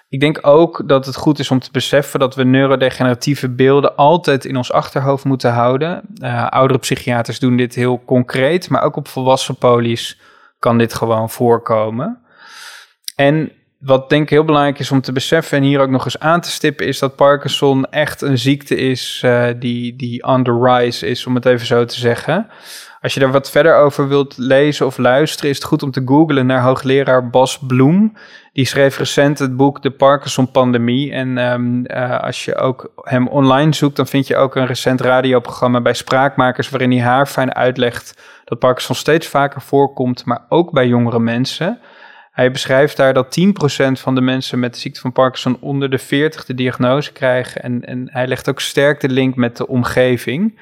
Ik 0.09 0.21
denk 0.21 0.39
ook 0.47 0.89
dat 0.89 1.07
het 1.07 1.17
goed 1.17 1.39
is 1.39 1.51
om 1.51 1.59
te 1.59 1.69
beseffen 1.73 2.21
dat 2.21 2.35
we 2.35 2.45
neurodegeneratieve 2.45 3.49
beelden 3.49 3.97
altijd 3.97 4.45
in 4.45 4.57
ons 4.57 4.73
achterhoofd 4.73 5.25
moeten 5.25 5.53
houden. 5.53 6.03
Uh, 6.23 6.47
oudere 6.47 6.79
psychiaters 6.79 7.39
doen 7.39 7.57
dit 7.57 7.75
heel 7.75 8.03
concreet, 8.05 8.69
maar 8.69 8.83
ook 8.83 8.97
op 8.97 9.09
volwassen 9.09 9.57
polies 9.57 10.21
kan 10.59 10.79
dit 10.79 10.95
gewoon 10.95 11.31
voorkomen. 11.31 12.21
En 13.17 13.53
wat 13.79 14.09
denk 14.09 14.23
ik 14.23 14.31
heel 14.31 14.45
belangrijk 14.45 14.79
is 14.79 14.91
om 14.91 15.01
te 15.01 15.13
beseffen 15.13 15.59
en 15.59 15.65
hier 15.65 15.81
ook 15.81 15.91
nog 15.91 16.05
eens 16.05 16.19
aan 16.19 16.41
te 16.41 16.51
stippen, 16.51 16.87
is 16.87 16.99
dat 16.99 17.17
Parkinson 17.17 17.85
echt 17.85 18.23
een 18.23 18.39
ziekte 18.39 18.77
is 18.77 19.23
uh, 19.25 19.47
die, 19.59 19.97
die 19.97 20.23
on 20.25 20.45
the 20.45 20.59
rise 20.63 21.07
is, 21.07 21.27
om 21.27 21.35
het 21.35 21.47
even 21.47 21.67
zo 21.67 21.85
te 21.85 21.99
zeggen. 21.99 22.49
Als 23.01 23.15
je 23.15 23.21
daar 23.21 23.33
wat 23.33 23.51
verder 23.51 23.77
over 23.77 24.09
wilt 24.09 24.35
lezen 24.37 24.87
of 24.87 24.99
luisteren, 24.99 25.51
is 25.51 25.57
het 25.57 25.65
goed 25.65 25.83
om 25.83 25.91
te 25.91 26.03
googlen 26.05 26.47
naar 26.47 26.63
hoogleraar 26.63 27.31
Bas 27.31 27.59
Bloem. 27.59 28.17
Die 28.53 28.67
schreef 28.67 28.99
recent 28.99 29.39
het 29.39 29.57
boek 29.57 29.83
De 29.83 29.91
Parkinson-pandemie. 29.91 31.13
En 31.13 31.39
um, 31.39 31.85
uh, 31.87 32.21
als 32.21 32.45
je 32.45 32.57
ook 32.57 32.93
hem 33.03 33.29
online 33.29 33.75
zoekt, 33.75 33.97
dan 33.97 34.07
vind 34.07 34.27
je 34.27 34.37
ook 34.37 34.57
een 34.57 34.67
recent 34.67 35.01
radioprogramma 35.01 35.81
bij 35.81 35.95
Spraakmakers, 35.95 36.71
waarin 36.71 36.91
hij 36.91 37.01
haar 37.01 37.27
fijn 37.27 37.55
uitlegt 37.55 38.23
dat 38.45 38.59
Parkinson 38.59 38.95
steeds 38.95 39.27
vaker 39.27 39.61
voorkomt, 39.61 40.25
maar 40.25 40.45
ook 40.49 40.73
bij 40.73 40.87
jongere 40.87 41.21
mensen. 41.21 41.81
Hij 42.37 42.51
beschrijft 42.51 42.97
daar 42.97 43.15
dat 43.15 43.39
10% 43.41 43.93
van 43.93 44.15
de 44.15 44.21
mensen 44.21 44.59
met 44.59 44.75
de 44.75 44.81
ziekte 44.81 45.01
van 45.01 45.13
Parkinson 45.13 45.57
onder 45.61 45.91
de 45.91 45.99
40 45.99 46.45
de 46.45 46.55
diagnose 46.55 47.13
krijgen. 47.13 47.63
En, 47.63 47.85
en 47.85 48.09
hij 48.11 48.27
legt 48.27 48.49
ook 48.49 48.61
sterk 48.61 49.01
de 49.01 49.09
link 49.09 49.35
met 49.35 49.57
de 49.57 49.67
omgeving. 49.67 50.61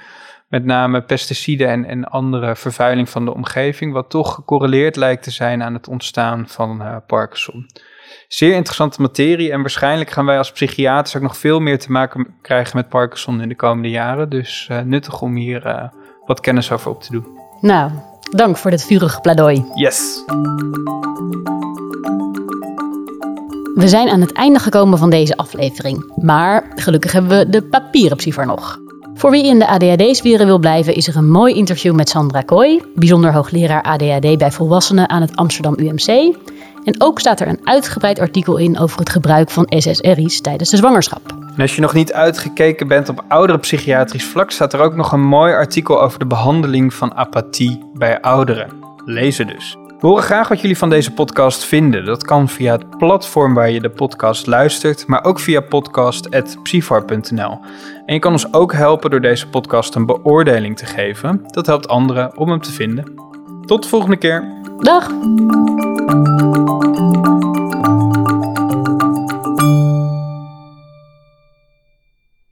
Met 0.48 0.64
name 0.64 1.02
pesticiden 1.02 1.68
en, 1.68 1.84
en 1.84 2.04
andere 2.04 2.56
vervuiling 2.56 3.08
van 3.08 3.24
de 3.24 3.34
omgeving, 3.34 3.92
wat 3.92 4.10
toch 4.10 4.34
gecorreleerd 4.34 4.96
lijkt 4.96 5.22
te 5.22 5.30
zijn 5.30 5.62
aan 5.62 5.74
het 5.74 5.88
ontstaan 5.88 6.48
van 6.48 6.82
uh, 6.82 6.96
Parkinson. 7.06 7.66
Zeer 8.28 8.54
interessante 8.54 9.00
materie 9.00 9.52
en 9.52 9.60
waarschijnlijk 9.60 10.10
gaan 10.10 10.26
wij 10.26 10.38
als 10.38 10.52
psychiaters 10.52 11.16
ook 11.16 11.22
nog 11.22 11.36
veel 11.36 11.60
meer 11.60 11.78
te 11.78 11.92
maken 11.92 12.34
krijgen 12.42 12.76
met 12.76 12.88
Parkinson 12.88 13.40
in 13.40 13.48
de 13.48 13.56
komende 13.56 13.90
jaren. 13.90 14.28
Dus 14.28 14.68
uh, 14.70 14.80
nuttig 14.80 15.22
om 15.22 15.34
hier 15.34 15.66
uh, 15.66 15.88
wat 16.24 16.40
kennis 16.40 16.72
over 16.72 16.90
op 16.90 17.02
te 17.02 17.12
doen. 17.12 17.26
Nou, 17.60 17.90
dank 18.30 18.56
voor 18.56 18.70
dit 18.70 18.84
vurige 18.84 19.20
pleidooi. 19.20 19.64
Yes. 19.74 20.22
We 23.74 23.88
zijn 23.88 24.08
aan 24.08 24.20
het 24.20 24.32
einde 24.32 24.58
gekomen 24.58 24.98
van 24.98 25.10
deze 25.10 25.36
aflevering. 25.36 26.12
Maar 26.16 26.72
gelukkig 26.74 27.12
hebben 27.12 27.38
we 27.38 27.48
de 27.48 27.62
papieren 27.62 28.16
psyfer 28.16 28.46
nog. 28.46 28.78
Voor 29.14 29.30
wie 29.30 29.46
in 29.46 29.58
de 29.58 29.66
ADHD-sferen 29.66 30.46
wil 30.46 30.58
blijven, 30.58 30.94
is 30.94 31.08
er 31.08 31.16
een 31.16 31.30
mooi 31.30 31.54
interview 31.54 31.94
met 31.94 32.08
Sandra 32.08 32.40
Kooi, 32.40 32.82
bijzonder 32.94 33.32
hoogleraar 33.32 33.82
ADHD 33.82 34.38
bij 34.38 34.52
volwassenen 34.52 35.08
aan 35.08 35.20
het 35.20 35.36
Amsterdam 35.36 35.74
UMC. 35.78 36.36
En 36.84 36.94
ook 36.98 37.20
staat 37.20 37.40
er 37.40 37.48
een 37.48 37.60
uitgebreid 37.64 38.18
artikel 38.18 38.56
in 38.56 38.78
over 38.78 38.98
het 38.98 39.10
gebruik 39.10 39.50
van 39.50 39.66
SSRI's 39.68 40.40
tijdens 40.40 40.70
de 40.70 40.76
zwangerschap. 40.76 41.43
En 41.54 41.60
als 41.60 41.74
je 41.74 41.80
nog 41.80 41.94
niet 41.94 42.12
uitgekeken 42.12 42.88
bent 42.88 43.08
op 43.08 43.24
oudere 43.28 43.58
psychiatrisch 43.58 44.24
vlak, 44.24 44.50
staat 44.50 44.72
er 44.72 44.80
ook 44.80 44.94
nog 44.94 45.12
een 45.12 45.24
mooi 45.26 45.52
artikel 45.52 46.02
over 46.02 46.18
de 46.18 46.26
behandeling 46.26 46.94
van 46.94 47.14
apathie 47.14 47.90
bij 47.92 48.20
ouderen. 48.20 48.70
Lezen 49.04 49.46
dus. 49.46 49.76
We 50.00 50.06
horen 50.06 50.24
graag 50.24 50.48
wat 50.48 50.60
jullie 50.60 50.78
van 50.78 50.90
deze 50.90 51.12
podcast 51.12 51.64
vinden. 51.64 52.04
Dat 52.04 52.24
kan 52.24 52.48
via 52.48 52.72
het 52.72 52.98
platform 52.98 53.54
waar 53.54 53.70
je 53.70 53.80
de 53.80 53.90
podcast 53.90 54.46
luistert, 54.46 55.06
maar 55.06 55.24
ook 55.24 55.40
via 55.40 55.60
podcast.psyfar.nl. 55.60 57.58
En 58.06 58.14
je 58.14 58.18
kan 58.18 58.32
ons 58.32 58.52
ook 58.52 58.72
helpen 58.72 59.10
door 59.10 59.20
deze 59.20 59.48
podcast 59.48 59.94
een 59.94 60.06
beoordeling 60.06 60.76
te 60.76 60.86
geven. 60.86 61.40
Dat 61.46 61.66
helpt 61.66 61.88
anderen 61.88 62.38
om 62.38 62.48
hem 62.48 62.60
te 62.60 62.72
vinden. 62.72 63.14
Tot 63.66 63.82
de 63.82 63.88
volgende 63.88 64.16
keer. 64.16 64.44
Dag! 64.78 65.10